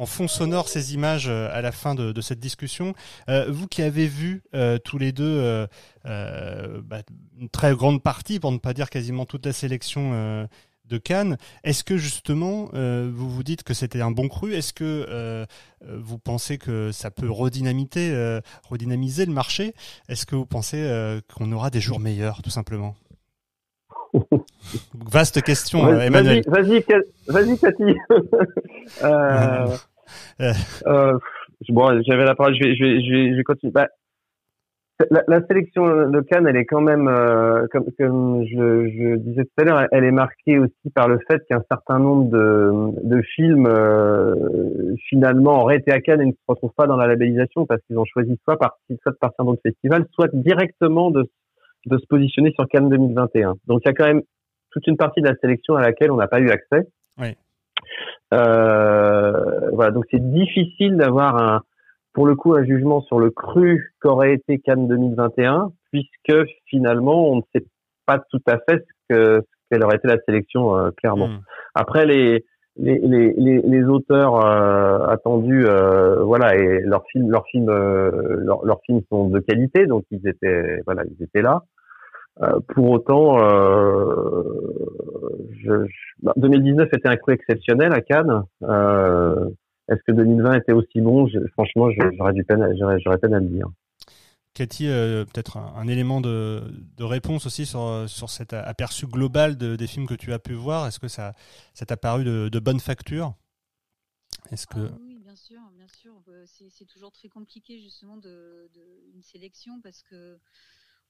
en 0.00 0.06
fond 0.06 0.28
sonore 0.28 0.68
ces 0.68 0.94
images 0.94 1.28
à 1.28 1.60
la 1.60 1.72
fin 1.72 1.94
de, 1.94 2.20
cette 2.20 2.40
discussion. 2.40 2.94
vous 3.48 3.66
qui 3.66 3.82
avez 3.82 4.06
vu 4.06 4.42
tous 4.84 4.98
les 4.98 5.12
deux 5.12 5.66
bah, 6.04 7.02
une 7.38 7.48
très 7.50 7.74
grande 7.74 8.02
partie, 8.02 8.40
pour 8.40 8.52
ne 8.52 8.58
pas 8.58 8.72
dire 8.72 8.90
quasiment 8.90 9.26
toute 9.26 9.46
la 9.46 9.52
sélection 9.52 10.48
de 10.90 10.98
Cannes. 10.98 11.38
Est-ce 11.64 11.84
que 11.84 11.96
justement, 11.96 12.68
euh, 12.74 13.10
vous 13.12 13.30
vous 13.30 13.42
dites 13.42 13.62
que 13.62 13.72
c'était 13.72 14.02
un 14.02 14.10
bon 14.10 14.28
cru? 14.28 14.54
Est-ce 14.54 14.72
que 14.72 15.06
euh, 15.08 15.46
vous 15.82 16.18
pensez 16.18 16.58
que 16.58 16.92
ça 16.92 17.10
peut 17.10 17.30
redynamiter, 17.30 18.10
euh, 18.10 18.40
redynamiser 18.68 19.24
le 19.24 19.32
marché? 19.32 19.74
Est-ce 20.08 20.26
que 20.26 20.34
vous 20.34 20.46
pensez 20.46 21.20
qu'on 21.32 21.50
aura 21.52 21.70
des 21.70 21.80
jours 21.80 22.00
meilleurs, 22.00 22.42
tout 22.42 22.50
simplement? 22.50 22.94
Vaste 24.94 25.40
question, 25.42 25.88
Emmanuel. 26.00 26.42
Vas-y, 26.48 26.84
vas-y, 27.28 27.56
Cathy. 27.58 27.94
bon, 31.68 32.02
j'avais 32.06 32.24
la 32.24 32.34
parole. 32.34 32.54
Je 32.54 32.64
vais, 32.64 32.76
je 32.76 32.84
vais, 32.84 33.30
je 33.30 33.36
vais, 33.36 33.42
continuer. 33.42 33.72
Bah, 33.72 33.88
la, 35.10 35.22
la, 35.28 35.46
sélection 35.46 36.10
de 36.10 36.20
Cannes, 36.20 36.46
elle 36.46 36.56
est 36.56 36.66
quand 36.66 36.80
même, 36.80 37.08
euh, 37.08 37.66
comme, 37.72 37.86
comme 37.98 38.44
je, 38.44 38.88
je, 38.90 39.16
disais 39.16 39.44
tout 39.44 39.62
à 39.62 39.64
l'heure, 39.64 39.86
elle 39.92 40.04
est 40.04 40.10
marquée 40.10 40.58
aussi 40.58 40.90
par 40.94 41.08
le 41.08 41.18
fait 41.30 41.42
qu'un 41.48 41.62
certain 41.70 41.98
nombre 41.98 42.30
de, 42.30 43.08
de 43.08 43.22
films 43.22 43.66
euh, 43.66 44.34
finalement 45.08 45.62
auraient 45.62 45.78
été 45.78 45.92
à 45.92 46.00
Cannes 46.00 46.20
et 46.20 46.26
ne 46.26 46.32
se 46.32 46.38
retrouvent 46.46 46.74
pas 46.76 46.86
dans 46.86 46.96
la 46.96 47.06
labellisation 47.06 47.64
parce 47.64 47.80
qu'ils 47.86 47.98
ont 47.98 48.04
choisi 48.04 48.38
soit, 48.44 48.58
partir, 48.58 48.96
soit 49.02 49.12
de 49.12 49.18
partir 49.18 49.44
dans 49.44 49.52
le 49.52 49.58
festival, 49.62 50.06
soit 50.12 50.28
directement 50.34 51.10
de, 51.10 51.24
de 51.86 51.98
se 51.98 52.06
positionner 52.06 52.52
sur 52.52 52.68
Cannes 52.68 52.90
2021. 52.90 53.54
Donc 53.66 53.80
il 53.84 53.88
y 53.88 53.90
a 53.90 53.94
quand 53.94 54.06
même 54.06 54.22
toute 54.70 54.86
une 54.86 54.96
partie 54.96 55.22
de 55.22 55.28
la 55.28 55.36
sélection 55.36 55.76
à 55.76 55.82
laquelle 55.82 56.10
on 56.10 56.16
n'a 56.16 56.28
pas 56.28 56.40
eu 56.40 56.50
accès. 56.50 56.86
Oui. 57.18 57.36
Euh, 58.32 59.70
voilà, 59.72 59.90
donc 59.90 60.04
c'est 60.10 60.22
difficile 60.32 60.96
d'avoir 60.96 61.36
un 61.36 61.62
pour 62.12 62.26
le 62.26 62.34
coup 62.34 62.54
un 62.54 62.64
jugement 62.64 63.02
sur 63.02 63.18
le 63.18 63.30
cru 63.30 63.94
qu'aurait 64.00 64.34
été 64.34 64.58
Cannes 64.58 64.88
2021, 64.88 65.72
puisque 65.92 66.48
finalement 66.66 67.30
on 67.30 67.36
ne 67.36 67.42
sait 67.54 67.64
pas 68.06 68.18
tout 68.30 68.42
à 68.46 68.58
fait 68.68 68.84
ce 68.84 69.14
que 69.14 69.42
quelle 69.70 69.84
aurait 69.84 69.96
été 69.96 70.08
la 70.08 70.18
sélection 70.26 70.76
euh, 70.76 70.90
clairement. 70.90 71.28
Hmm. 71.28 71.40
Après 71.74 72.06
les 72.06 72.44
les, 72.76 72.98
les, 72.98 73.60
les, 73.62 73.84
auteurs 73.84 74.36
euh, 74.46 75.06
attendus, 75.08 75.66
euh, 75.66 76.22
voilà, 76.22 76.56
et 76.56 76.80
leurs 76.80 77.04
films, 77.10 77.30
leurs 77.30 77.44
films, 77.46 77.66
leurs, 77.66 78.64
leurs 78.64 78.80
films 78.86 79.02
sont 79.10 79.28
de 79.28 79.38
qualité, 79.40 79.86
donc 79.86 80.04
ils 80.10 80.26
étaient, 80.26 80.80
voilà, 80.86 81.02
ils 81.04 81.22
étaient 81.22 81.42
là. 81.42 81.64
Pour 82.68 82.90
autant, 82.90 83.38
je, 85.62 85.86
2019 86.36 86.88
bah, 86.90 86.96
était 86.96 87.08
un 87.08 87.16
coup 87.16 87.30
exceptionnel 87.32 87.92
à 87.92 88.00
Cannes. 88.00 88.44
Est-ce 89.88 90.00
que 90.06 90.12
2020 90.12 90.54
était 90.54 90.72
aussi 90.72 91.00
bon? 91.00 91.28
Franchement, 91.52 91.90
j'aurais 92.16 92.32
du 92.32 92.44
peine, 92.44 92.64
j'aurais 92.78 93.18
peine 93.18 93.34
à 93.34 93.40
le 93.40 93.46
dire. 93.46 93.66
Cathy, 94.54 94.88
euh, 94.88 95.24
peut-être 95.24 95.58
un, 95.58 95.86
élément 95.86 96.20
de, 96.20 96.62
réponse 96.98 97.46
aussi 97.46 97.66
sur, 97.66 98.04
sur 98.08 98.30
cet 98.30 98.52
aperçu 98.52 99.06
global 99.06 99.56
des 99.56 99.86
films 99.86 100.06
que 100.06 100.14
tu 100.14 100.32
as 100.32 100.38
pu 100.38 100.54
voir. 100.54 100.86
Est-ce 100.86 100.98
que 100.98 101.08
ça, 101.08 101.34
ça 101.72 101.86
t'a 101.86 101.96
paru 101.96 102.24
de, 102.24 102.48
de, 102.48 102.58
bonne 102.58 102.80
facture? 102.80 103.34
Est-ce 104.50 104.66
que... 104.66 104.88
Ah 104.92 104.98
oui, 105.00 105.18
bien 105.22 105.36
sûr, 105.36 105.60
bien 105.76 105.86
sûr. 105.88 106.12
Euh, 106.28 106.44
c'est 106.46 106.84
toujours 106.86 107.12
très 107.12 107.28
compliqué 107.28 107.78
justement 107.80 108.16
de, 108.16 108.68
une 109.14 109.22
sélection 109.22 109.80
parce 109.82 110.02
que 110.02 110.38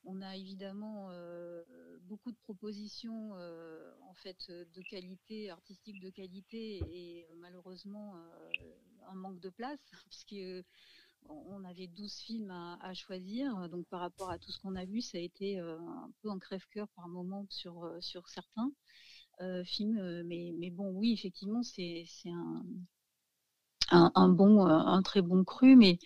on 0.05 0.23
a 0.23 0.37
évidemment 0.37 1.09
euh, 1.11 1.63
beaucoup 2.03 2.31
de 2.31 2.37
propositions 2.43 3.31
euh, 3.35 3.93
en 4.09 4.15
fait 4.15 4.51
de 4.51 4.83
qualité 4.83 5.51
artistique 5.51 6.01
de 6.01 6.11
qualité 6.11 6.83
et 6.91 7.27
euh, 7.31 7.35
malheureusement 7.39 8.15
un 9.09 9.15
manque 9.15 9.41
de 9.41 9.51
place 9.51 9.79
puisque 10.09 10.65
on 11.29 11.65
avait 11.65 11.87
12 11.87 12.15
films 12.21 12.51
à, 12.51 12.95
choisir. 12.95 13.69
Donc 13.69 13.87
par 13.89 14.01
rapport 14.01 14.31
à 14.31 14.39
tout 14.39 14.51
ce 14.51 14.59
qu'on 14.59 14.75
a 14.75 14.87
vu 14.87 15.03
ça 15.03 15.19
a 15.19 15.21
été 15.21 15.59
un 15.59 16.11
peu 16.23 16.31
un 16.31 16.39
crève-cœur 16.39 16.89
par 16.97 17.09
moment 17.09 17.47
sur 17.51 17.95
sur 18.01 18.29
certains 18.29 18.73
films. 19.65 20.23
Mais 20.25 20.55
mais 20.59 20.71
bon 20.71 20.91
oui 20.93 21.13
effectivement 21.13 21.63
c'est 21.63 22.05
c'est 22.09 22.31
un, 22.31 22.65
un, 23.91 24.11
un 24.15 24.29
bon 24.31 24.65
un 24.65 25.03
très 25.03 25.21
bon 25.21 25.45
cru. 25.45 25.77
Mais 25.77 25.99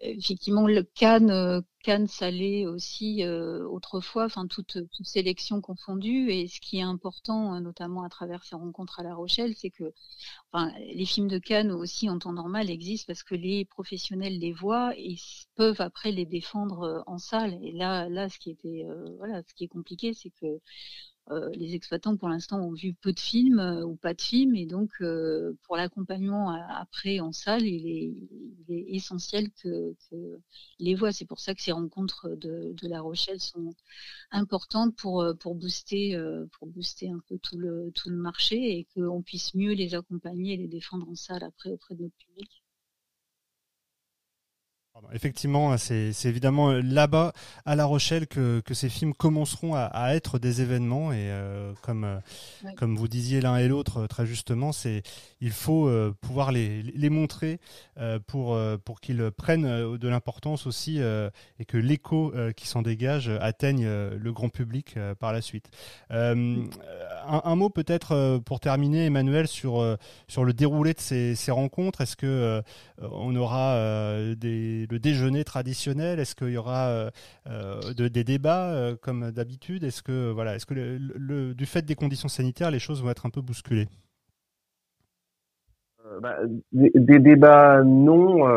effectivement 0.00 0.66
le 0.66 0.82
Cannes 0.82 1.30
euh, 1.30 1.60
Cannes 1.82 2.06
salé 2.06 2.66
aussi 2.66 3.24
euh, 3.24 3.66
autrefois 3.68 4.24
enfin 4.24 4.46
toute, 4.46 4.78
toute 4.90 5.06
sélection 5.06 5.60
confondue 5.60 6.30
et 6.30 6.48
ce 6.48 6.60
qui 6.60 6.78
est 6.78 6.82
important 6.82 7.54
euh, 7.54 7.60
notamment 7.60 8.02
à 8.02 8.08
travers 8.08 8.44
ces 8.44 8.56
rencontres 8.56 9.00
à 9.00 9.02
La 9.02 9.14
Rochelle 9.14 9.54
c'est 9.56 9.70
que 9.70 9.92
les 10.78 11.04
films 11.04 11.28
de 11.28 11.38
Cannes 11.38 11.70
aussi 11.70 12.08
en 12.10 12.18
temps 12.18 12.32
normal 12.32 12.70
existent 12.70 13.06
parce 13.06 13.22
que 13.22 13.34
les 13.34 13.64
professionnels 13.64 14.38
les 14.38 14.52
voient 14.52 14.92
et 14.96 15.16
peuvent 15.56 15.80
après 15.80 16.10
les 16.10 16.24
défendre 16.24 17.04
en 17.06 17.18
salle. 17.18 17.58
Et 17.62 17.72
là 17.72 18.08
là 18.08 18.28
ce 18.28 18.38
qui 18.38 18.50
était 18.50 18.86
voilà 19.18 19.42
ce 19.42 19.54
qui 19.54 19.64
est 19.64 19.68
compliqué 19.68 20.14
c'est 20.14 20.30
que 20.30 20.60
les 21.54 21.74
exploitants 21.74 22.16
pour 22.16 22.28
l'instant 22.28 22.60
ont 22.60 22.72
vu 22.72 22.94
peu 22.94 23.12
de 23.12 23.20
films 23.20 23.58
euh, 23.58 23.84
ou 23.84 23.96
pas 23.96 24.14
de 24.14 24.20
films 24.20 24.54
et 24.54 24.66
donc 24.66 24.90
euh, 25.00 25.52
pour 25.64 25.76
l'accompagnement 25.76 26.50
après 26.50 27.20
en 27.20 27.32
salle 27.32 27.64
il 27.64 27.86
est, 28.68 28.94
essentiel 28.94 29.50
que, 29.62 29.94
les 30.78 30.94
voient 30.94 31.12
c'est 31.12 31.24
pour 31.24 31.40
ça 31.40 31.54
que 31.54 31.62
ces 31.62 31.72
rencontres 31.72 32.28
de, 32.30 32.74
La 32.82 33.00
Rochelle 33.00 33.40
sont 33.40 33.74
importantes 34.30 34.96
pour 34.96 35.24
pour 35.40 35.54
booster 35.54 36.18
pour 36.52 36.68
booster 36.68 37.10
un 37.10 37.20
peu 37.28 37.38
tout 37.38 37.58
le 37.58 37.90
tout 37.94 38.10
le 38.10 38.16
marché 38.16 38.78
et 38.78 38.86
qu'on 38.94 39.22
puisse 39.22 39.54
mieux 39.54 39.72
les 39.72 39.94
accompagner 39.94 40.54
et 40.54 40.56
les 40.56 40.68
défendre 40.68 41.08
en 41.08 41.14
salle 41.14 41.44
après 41.44 41.70
auprès 41.70 41.94
de 41.94 42.02
notre 42.04 42.16
public 42.16 42.62
Effectivement, 45.12 45.76
c'est 45.78 46.12
évidemment 46.24 46.70
euh, 46.70 46.80
là-bas, 46.82 47.32
à 47.64 47.76
La 47.76 47.84
Rochelle, 47.84 48.26
que, 48.26 48.62
ces 48.72 48.88
films 48.88 49.14
commenceront 49.14 49.74
à, 49.74 50.14
être 50.14 50.38
des 50.38 50.60
événements. 50.60 51.12
Et 51.12 51.30
euh, 51.30 51.72
comme, 51.82 52.04
euh, 52.04 52.18
comme 52.76 52.96
vous 52.96 53.08
disiez 53.08 53.40
l'un 53.40 53.56
et 53.56 53.68
l'autre 53.68 54.06
très 54.06 54.26
justement, 54.26 54.72
c'est 54.72 55.02
il 55.40 55.52
faut 55.52 55.90
pouvoir 56.20 56.52
les, 56.52 56.82
les 56.82 57.10
montrer 57.10 57.60
pour, 58.26 58.58
pour 58.84 59.00
qu'ils 59.00 59.30
prennent 59.36 59.96
de 59.96 60.08
l'importance 60.08 60.66
aussi 60.66 60.98
et 60.98 61.64
que 61.64 61.76
l'écho 61.76 62.32
qui 62.56 62.66
s'en 62.66 62.82
dégage 62.82 63.28
atteigne 63.40 63.86
le 63.86 64.32
grand 64.32 64.48
public 64.48 64.96
par 65.20 65.32
la 65.32 65.40
suite. 65.40 65.70
un 66.10 66.68
un, 67.28 67.54
mot 67.54 67.70
peut-être 67.70 68.40
pour 68.44 68.58
terminer, 68.58 69.06
Emmanuel, 69.06 69.46
sur 69.46 69.96
sur 70.26 70.44
le 70.44 70.52
déroulé 70.52 70.92
de 70.92 71.00
ces, 71.00 71.36
ces 71.36 71.52
rencontres. 71.52 72.00
Est-ce 72.00 72.16
que 72.16 72.62
on 73.00 73.34
aura 73.36 73.76
des, 74.36 74.87
le 74.90 74.98
déjeuner 74.98 75.44
traditionnel 75.44 76.18
Est-ce 76.18 76.34
qu'il 76.34 76.50
y 76.50 76.56
aura 76.56 77.10
de, 77.46 78.08
des 78.08 78.24
débats 78.24 78.92
comme 79.02 79.30
d'habitude? 79.30 79.84
Est-ce 79.84 80.02
que 80.02 80.30
voilà, 80.30 80.54
est-ce 80.54 80.66
que 80.66 81.52
du 81.52 81.66
fait 81.66 81.82
des 81.82 81.94
conditions 81.94 82.28
sanitaires, 82.28 82.70
les 82.70 82.78
choses 82.78 83.02
vont 83.02 83.10
être 83.10 83.26
un 83.26 83.30
peu 83.30 83.40
bousculées? 83.40 83.88
Bah, 86.22 86.36
des, 86.72 87.18
débats 87.18 87.82
non, 87.84 88.48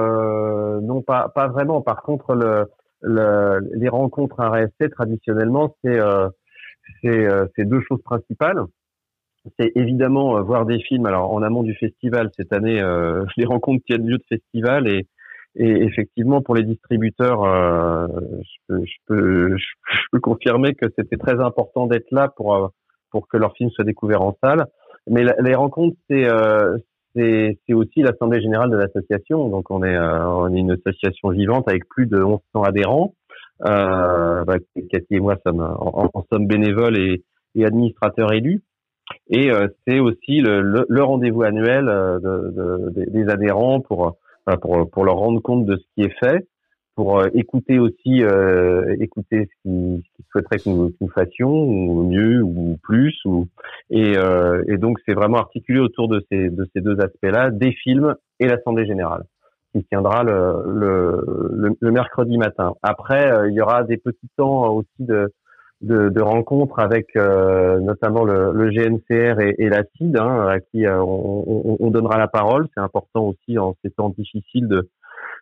non 0.81 1.01
pas 1.01 1.47
vraiment. 1.49 1.81
Par 1.81 2.01
contre, 2.01 2.33
le, 2.33 2.65
le, 3.01 3.59
les 3.73 3.89
rencontres 3.89 4.39
à 4.39 4.49
RSC 4.49 4.89
traditionnellement, 4.91 5.75
c'est 5.83 5.99
euh, 5.99 6.29
euh, 7.05 7.47
deux 7.57 7.81
choses 7.81 8.01
principales. 8.03 8.63
C'est 9.59 9.71
évidemment 9.75 10.37
euh, 10.37 10.41
voir 10.41 10.65
des 10.65 10.79
films. 10.79 11.05
Alors 11.07 11.33
en 11.33 11.41
amont 11.41 11.63
du 11.63 11.75
festival 11.75 12.29
cette 12.37 12.53
année, 12.53 12.81
les 13.37 13.45
rencontres 13.45 13.83
tiennent 13.85 14.07
lieu 14.07 14.17
de 14.17 14.25
festival 14.29 14.87
et, 14.87 15.07
et 15.55 15.83
effectivement 15.83 16.41
pour 16.41 16.55
les 16.55 16.63
distributeurs, 16.63 17.43
je 17.43 18.57
peux, 18.67 18.83
je, 18.85 18.93
peux, 19.07 19.57
je, 19.57 20.03
peux, 20.11 20.19
confirmer 20.19 20.73
que 20.75 20.87
c'était 20.97 21.17
très 21.17 21.39
important 21.39 21.87
d'être 21.87 22.11
là 22.11 22.29
pour 22.35 22.71
pour 23.09 23.27
que 23.27 23.37
leur 23.37 23.53
film 23.55 23.69
soit 23.71 23.83
découvert 23.83 24.21
en 24.21 24.37
salle. 24.41 24.65
Mais 25.07 25.25
les 25.41 25.55
rencontres, 25.55 25.97
c'est 26.09 26.27
c'est 27.15 27.73
aussi 27.73 28.01
l'assemblée 28.01 28.41
générale 28.41 28.69
de 28.69 28.77
l'association. 28.77 29.49
Donc 29.49 29.69
on 29.69 29.83
est, 29.83 29.95
euh, 29.95 30.25
on 30.27 30.53
est 30.53 30.59
une 30.59 30.71
association 30.71 31.29
vivante 31.29 31.67
avec 31.67 31.87
plus 31.87 32.07
de 32.07 32.17
1100 32.17 32.63
adhérents. 32.63 33.13
Euh, 33.65 34.43
bah, 34.45 34.55
Cathy 34.89 35.15
et 35.15 35.19
moi 35.19 35.35
sommes 35.45 35.61
en, 35.61 36.25
sommes 36.31 36.47
bénévoles 36.47 36.97
et, 36.97 37.23
administrateurs 37.63 38.33
élus. 38.33 38.63
Et 39.29 39.51
euh, 39.51 39.67
c'est 39.85 39.99
aussi 39.99 40.39
le, 40.39 40.85
le, 40.87 41.03
rendez-vous 41.03 41.43
annuel 41.43 41.89
euh, 41.89 42.17
de, 42.19 42.91
de, 42.91 43.09
des 43.09 43.29
adhérents 43.29 43.81
pour, 43.81 44.15
pour, 44.61 44.89
pour 44.89 45.05
leur 45.05 45.15
rendre 45.15 45.41
compte 45.41 45.65
de 45.65 45.77
ce 45.77 45.83
qui 45.95 46.01
est 46.03 46.19
fait 46.19 46.47
pour 46.95 47.19
euh, 47.19 47.29
écouter 47.33 47.79
aussi 47.79 48.23
euh, 48.23 48.95
écouter 48.99 49.47
ce 49.49 49.61
qu'ils 49.63 50.03
souhaiteraient 50.31 50.59
que 50.59 50.69
nous, 50.69 50.93
nous, 50.99 51.07
fassions 51.09 51.51
ou 51.51 52.03
mieux 52.03 52.41
ou 52.43 52.77
plus 52.83 53.17
ou 53.25 53.47
et, 53.89 54.17
euh, 54.17 54.63
et 54.67 54.77
donc 54.77 54.99
c'est 55.05 55.13
vraiment 55.13 55.37
articulé 55.37 55.79
autour 55.79 56.07
de 56.09 56.23
ces 56.29 56.49
de 56.49 56.67
ces 56.75 56.81
deux 56.81 56.99
aspects-là 56.99 57.49
des 57.51 57.71
films 57.71 58.15
et 58.39 58.47
l'assemblée 58.47 58.85
générale 58.85 59.23
qui 59.73 59.83
tiendra 59.85 60.23
le, 60.23 60.63
le, 60.67 61.77
le, 61.79 61.91
mercredi 61.91 62.37
matin. 62.37 62.73
Après, 62.83 63.31
euh, 63.31 63.49
il 63.49 63.55
y 63.55 63.61
aura 63.61 63.83
des 63.83 63.95
petits 63.95 64.29
temps 64.35 64.69
aussi 64.73 64.89
de, 64.99 65.31
de, 65.81 66.09
de 66.09 66.21
rencontres 66.21 66.79
avec 66.79 67.15
euh, 67.15 67.79
notamment 67.79 68.23
le, 68.23 68.51
le, 68.53 68.69
GNCR 68.69 69.39
et, 69.39 69.55
et 69.57 69.69
la 69.69 69.83
CID, 69.97 70.15
hein, 70.17 70.47
à 70.47 70.59
qui 70.59 70.85
on, 70.87 71.71
on, 71.71 71.77
on, 71.79 71.91
donnera 71.91 72.17
la 72.17 72.27
parole. 72.27 72.67
C'est 72.73 72.81
important 72.81 73.25
aussi 73.25 73.57
en 73.57 73.75
ces 73.83 73.91
temps 73.91 74.09
difficiles 74.09 74.67
de, 74.67 74.89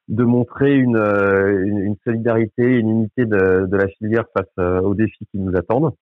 de 0.07 0.23
montrer 0.23 0.75
une, 0.75 0.97
euh, 0.97 1.63
une, 1.65 1.79
une, 1.79 1.95
solidarité, 2.05 2.63
une 2.63 2.89
unité 2.89 3.25
de, 3.25 3.65
de 3.65 3.77
la 3.77 3.87
filière 3.87 4.25
face 4.35 4.47
euh, 4.59 4.79
aux 4.81 4.95
défis 4.95 5.27
qui 5.31 5.39
nous 5.39 5.55
attendent. 5.55 5.93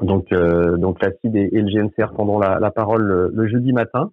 Donc, 0.00 0.32
euh, 0.32 0.76
donc 0.76 1.02
la 1.02 1.10
CID 1.10 1.36
et, 1.36 1.50
le 1.52 1.70
GNCR 1.70 2.12
prendront 2.12 2.38
la, 2.38 2.58
la 2.58 2.70
parole 2.70 3.30
le, 3.32 3.48
jeudi 3.48 3.72
matin. 3.72 4.12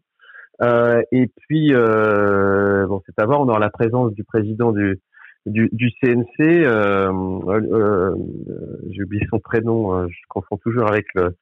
Euh, 0.62 1.01
et 1.12 1.27
puis, 1.27 1.73
euh, 1.73 2.86
bon, 2.88 3.01
c'est 3.05 3.21
à 3.21 3.25
voir, 3.25 3.41
on 3.41 3.49
aura 3.49 3.59
la 3.59 3.69
présence 3.69 4.13
du 4.13 4.23
président 4.23 4.71
du, 4.71 5.01
du, 5.45 5.69
du 5.71 5.91
CNC. 6.01 6.39
Euh, 6.39 7.12
euh, 7.47 8.15
J'ai 8.91 9.03
oublié 9.03 9.25
son 9.29 9.39
prénom, 9.39 10.08
je 10.08 10.15
confonds 10.29 10.58
toujours 10.58 10.88
avec 10.88 11.06
le 11.15 11.36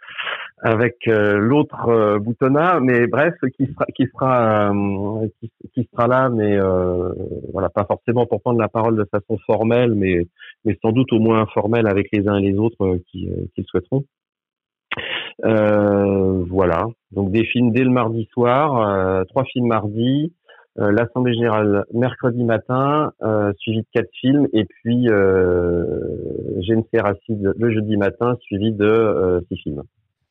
avec 0.61 1.07
euh, 1.07 1.37
l'autre 1.37 1.89
euh, 1.89 2.19
boutonnat, 2.19 2.79
mais 2.79 3.07
bref, 3.07 3.33
qui 3.57 3.65
sera 3.65 3.85
qui 3.95 4.05
sera 4.13 4.71
euh, 4.71 5.27
qui, 5.73 5.89
sera 5.91 6.07
là, 6.07 6.29
mais 6.29 6.57
voilà, 7.51 7.69
pas 7.69 7.85
forcément 7.85 8.25
pour 8.25 8.41
prendre 8.41 8.59
la 8.59 8.69
parole 8.69 8.95
de 8.95 9.05
façon 9.05 9.37
formelle, 9.45 9.95
mais 9.95 10.27
mais 10.65 10.77
sans 10.81 10.91
doute 10.91 11.11
au 11.13 11.19
moins 11.19 11.41
informelle 11.41 11.87
avec 11.87 12.07
les 12.13 12.27
uns 12.27 12.37
et 12.37 12.51
les 12.51 12.57
autres 12.57 12.99
qui, 13.07 13.27
qui 13.55 13.61
le 13.61 13.65
souhaiteront. 13.65 14.05
voilà, 16.47 16.85
donc 17.11 17.31
des 17.31 17.45
films 17.45 17.71
dès 17.71 17.83
le 17.83 17.89
mardi 17.89 18.29
soir, 18.31 19.25
trois 19.27 19.45
films 19.45 19.67
mardi, 19.67 20.33
l'assemblée 20.75 21.33
générale 21.33 21.85
mercredi 21.93 22.43
matin, 22.43 23.11
suivi 23.59 23.79
de 23.79 23.87
quatre 23.93 24.09
films, 24.19 24.47
et 24.53 24.65
puis 24.65 25.09
euh, 25.09 25.85
GNC 26.61 27.01
Racide 27.01 27.53
le 27.57 27.73
jeudi 27.73 27.97
matin, 27.97 28.37
suivi 28.41 28.71
de 28.71 29.43
six 29.49 29.57
films. 29.57 29.83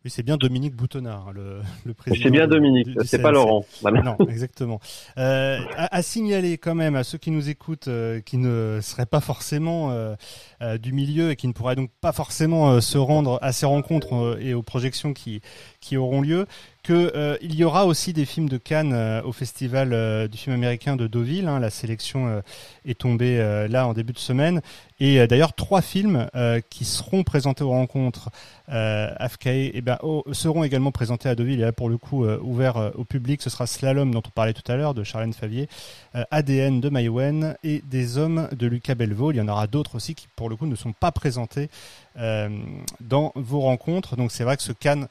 Oui, 0.02 0.10
c'est 0.10 0.22
bien 0.22 0.38
Dominique 0.38 0.74
Boutonnard, 0.74 1.28
hein, 1.28 1.32
le, 1.34 1.60
le 1.84 1.92
président. 1.92 2.22
C'est 2.22 2.30
bien 2.30 2.46
Dominique, 2.46 2.88
c'est 3.04 3.20
pas 3.20 3.32
Laurent. 3.32 3.66
Non, 3.84 4.16
exactement. 4.30 4.80
Euh, 5.18 5.58
à, 5.76 6.00
signaler 6.00 6.56
quand 6.56 6.74
même 6.74 6.96
à 6.96 7.04
ceux 7.04 7.18
qui 7.18 7.30
nous 7.30 7.50
écoutent, 7.50 7.88
euh, 7.88 8.22
qui 8.22 8.38
ne 8.38 8.78
seraient 8.80 9.04
pas 9.04 9.20
forcément 9.20 9.90
euh, 9.90 10.14
euh, 10.62 10.78
du 10.78 10.94
milieu 10.94 11.32
et 11.32 11.36
qui 11.36 11.48
ne 11.48 11.52
pourraient 11.52 11.76
donc 11.76 11.90
pas 12.00 12.12
forcément 12.12 12.80
se 12.80 12.96
rendre 12.96 13.38
à 13.42 13.52
ces 13.52 13.66
rencontres 13.66 14.38
et 14.40 14.54
aux 14.54 14.62
projections 14.62 15.12
qui, 15.12 15.42
qui 15.80 15.98
auront 15.98 16.22
lieu, 16.22 16.46
que 16.82 17.12
euh, 17.14 17.36
il 17.42 17.54
y 17.54 17.64
aura 17.64 17.86
aussi 17.86 18.12
des 18.12 18.24
films 18.24 18.48
de 18.48 18.56
Cannes 18.56 18.92
euh, 18.92 19.22
au 19.22 19.32
festival 19.32 19.92
euh, 19.92 20.28
du 20.28 20.38
film 20.38 20.54
américain 20.54 20.96
de 20.96 21.06
Deauville. 21.06 21.46
Hein. 21.48 21.60
la 21.60 21.70
sélection 21.70 22.42
est 22.84 22.98
tombée 22.98 23.38
là 23.68 23.86
en 23.86 23.92
début 23.92 24.12
de 24.12 24.18
semaine. 24.18 24.60
Et 25.00 25.26
d'ailleurs, 25.26 25.54
trois 25.54 25.80
films 25.80 26.28
qui 26.68 26.84
seront 26.84 27.22
présentés 27.22 27.64
aux 27.64 27.70
rencontres 27.70 28.30
euh, 28.70 29.08
eh 29.44 29.80
ben, 29.80 29.98
seront 30.32 30.62
également 30.62 30.92
présentés 30.92 31.28
à 31.28 31.34
Deauville. 31.34 31.60
Et 31.60 31.64
là, 31.64 31.72
pour 31.72 31.88
le 31.88 31.96
coup, 31.96 32.26
ouvert 32.26 32.92
au 32.94 33.04
public, 33.04 33.42
ce 33.42 33.50
sera 33.50 33.66
Slalom, 33.66 34.12
dont 34.12 34.22
on 34.26 34.30
parlait 34.30 34.52
tout 34.52 34.70
à 34.70 34.76
l'heure, 34.76 34.94
de 34.94 35.02
Charlène 35.02 35.32
Favier, 35.32 35.68
ADN 36.30 36.80
de 36.80 36.88
Maïwen 36.88 37.56
et 37.64 37.82
Des 37.84 38.18
Hommes 38.18 38.48
de 38.52 38.66
Lucas 38.66 38.94
Belvaux. 38.94 39.32
Il 39.32 39.36
y 39.36 39.40
en 39.40 39.48
aura 39.48 39.66
d'autres 39.66 39.96
aussi 39.96 40.14
qui, 40.14 40.28
pour 40.36 40.48
le 40.48 40.56
coup, 40.56 40.66
ne 40.66 40.76
sont 40.76 40.92
pas 40.92 41.12
présentés 41.12 41.70
dans 42.16 43.32
vos 43.34 43.60
rencontres. 43.60 44.16
Donc 44.16 44.30
c'est 44.30 44.44
vrai 44.44 44.56
que 44.56 44.62
ce 44.62 44.72
Cannes 44.72 45.08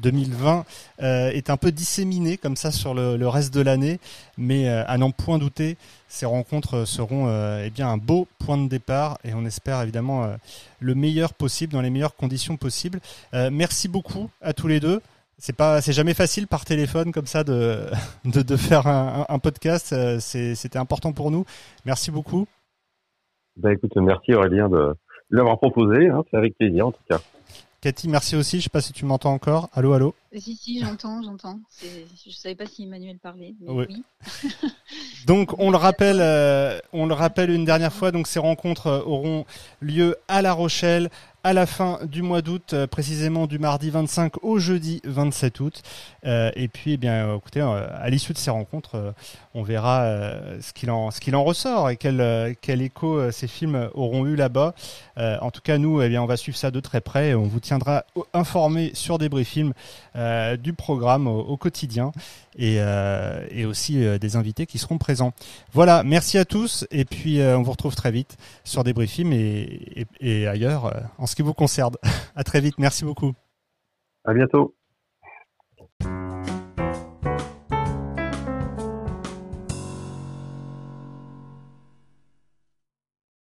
2020 0.00 0.64
euh, 1.02 1.30
est 1.30 1.50
un 1.50 1.56
peu 1.56 1.72
disséminé 1.72 2.36
comme 2.36 2.56
ça 2.56 2.72
sur 2.72 2.94
le, 2.94 3.28
reste 3.28 3.54
de 3.54 3.60
l'année, 3.60 4.00
mais 4.36 4.68
euh, 4.68 4.84
à 4.86 4.98
n'en 4.98 5.10
point 5.10 5.38
douter, 5.38 5.76
ces 6.10 6.26
rencontres 6.26 6.84
seront 6.84 7.28
euh, 7.28 7.64
eh 7.64 7.70
bien 7.70 7.88
un 7.88 7.96
beau 7.96 8.26
point 8.38 8.58
de 8.58 8.68
départ 8.68 9.18
et 9.24 9.32
on 9.32 9.44
espère 9.46 9.80
évidemment 9.80 10.26
le 10.80 10.94
meilleur 10.94 11.32
possible 11.32 11.72
dans 11.72 11.80
les 11.80 11.90
meilleures 11.90 12.16
conditions 12.16 12.56
possibles. 12.56 13.00
merci 13.50 13.88
beaucoup 13.88 14.28
à 14.42 14.52
tous 14.52 14.66
les 14.66 14.80
deux. 14.80 15.00
C'est 15.38 15.56
pas, 15.56 15.80
c'est 15.80 15.94
jamais 15.94 16.12
facile 16.12 16.46
par 16.46 16.66
téléphone 16.66 17.12
comme 17.12 17.26
ça 17.26 17.44
de 17.44 17.86
de, 18.26 18.42
de 18.42 18.56
faire 18.56 18.86
un, 18.86 19.24
un 19.28 19.38
podcast. 19.38 19.94
C'était 20.20 20.78
important 20.78 21.12
pour 21.12 21.30
nous. 21.30 21.46
Merci 21.86 22.10
beaucoup. 22.10 22.46
Ben 23.56 23.70
écoute, 23.70 23.96
merci 23.96 24.34
Aurélien 24.34 24.68
de 24.68 24.94
l'avoir 25.30 25.58
proposé. 25.58 26.08
Hein, 26.08 26.22
c'est 26.30 26.36
avec 26.36 26.56
plaisir 26.58 26.88
en 26.88 26.92
tout 26.92 27.02
cas. 27.08 27.20
Cathy, 27.80 28.08
merci 28.08 28.36
aussi. 28.36 28.58
Je 28.58 28.64
sais 28.64 28.70
pas 28.70 28.82
si 28.82 28.92
tu 28.92 29.04
m'entends 29.06 29.32
encore. 29.32 29.70
Allô, 29.72 29.94
allô? 29.94 30.14
Si, 30.38 30.54
si, 30.54 30.78
j'entends, 30.78 31.22
j'entends. 31.22 31.58
Je 31.82 32.30
savais 32.30 32.54
pas 32.54 32.66
si 32.66 32.84
Emmanuel 32.84 33.18
parlait, 33.18 33.54
mais 33.60 33.68
oui. 33.68 34.04
donc, 35.26 35.58
on 35.58 35.72
le 35.72 35.76
rappelle, 35.76 36.18
euh, 36.20 36.78
on 36.92 37.06
le 37.06 37.14
rappelle 37.14 37.50
une 37.50 37.64
dernière 37.64 37.92
fois. 37.92 38.12
Donc, 38.12 38.28
ces 38.28 38.38
rencontres 38.38 38.86
euh, 38.86 39.02
auront 39.04 39.44
lieu 39.80 40.16
à 40.28 40.40
La 40.40 40.52
Rochelle 40.52 41.10
à 41.42 41.54
la 41.54 41.64
fin 41.64 42.00
du 42.04 42.20
mois 42.20 42.42
d'août, 42.42 42.74
euh, 42.74 42.86
précisément 42.86 43.46
du 43.46 43.58
mardi 43.58 43.88
25 43.88 44.44
au 44.44 44.58
jeudi 44.58 45.00
27 45.04 45.60
août. 45.60 45.82
Euh, 46.26 46.50
et 46.54 46.68
puis, 46.68 46.92
eh 46.92 46.96
bien, 46.98 47.34
écoutez, 47.34 47.60
à 47.60 48.10
l'issue 48.10 48.34
de 48.34 48.38
ces 48.38 48.50
rencontres, 48.50 49.14
on 49.54 49.62
verra 49.62 50.04
ce 50.60 50.72
qu'il 50.72 50.90
en, 50.90 51.08
qu'il 51.08 51.34
en 51.34 51.42
ressort 51.42 51.88
et 51.90 51.96
quel, 51.96 52.56
quel 52.60 52.82
écho 52.82 53.30
ces 53.30 53.48
films 53.48 53.88
auront 53.94 54.26
eu 54.26 54.36
là-bas. 54.36 54.74
en 55.16 55.50
tout 55.50 55.62
cas, 55.62 55.78
nous, 55.78 56.02
eh 56.02 56.08
bien, 56.08 56.22
on 56.22 56.26
va 56.26 56.36
suivre 56.36 56.58
ça 56.58 56.70
de 56.70 56.80
très 56.80 57.00
près. 57.00 57.34
On 57.34 57.44
vous 57.44 57.60
tiendra 57.60 58.04
informé 58.34 58.90
sur 58.94 59.18
des 59.18 59.28
briefings 59.28 59.72
euh, 60.20 60.56
du 60.58 60.74
programme 60.74 61.26
au, 61.26 61.56
quotidien 61.56 62.12
et, 62.58 62.76
euh, 62.78 63.46
et 63.50 63.64
aussi 63.64 64.04
euh, 64.04 64.18
des 64.18 64.36
invités 64.36 64.66
qui 64.66 64.76
seront 64.76 64.98
présents. 64.98 65.32
Voilà, 65.72 66.02
merci 66.04 66.36
à 66.36 66.44
tous 66.44 66.86
et 66.90 67.06
puis 67.06 67.40
on 67.42 67.62
vous 67.62 67.70
retrouve 67.70 67.94
très 67.94 68.10
vite 68.10 68.36
sur 68.62 68.84
des 68.84 68.92
briefings 68.92 69.32
et, 69.32 70.02
et, 70.02 70.06
et 70.20 70.46
ailleurs 70.46 70.92
en 71.16 71.26
ce 71.26 71.34
qui 71.34 71.42
vous 71.42 71.54
concerne. 71.54 71.94
à 72.36 72.44
très 72.44 72.60
vite, 72.60 72.74
merci 72.78 73.04
beaucoup. 73.04 73.32
À 74.24 74.34
bientôt. 74.34 74.74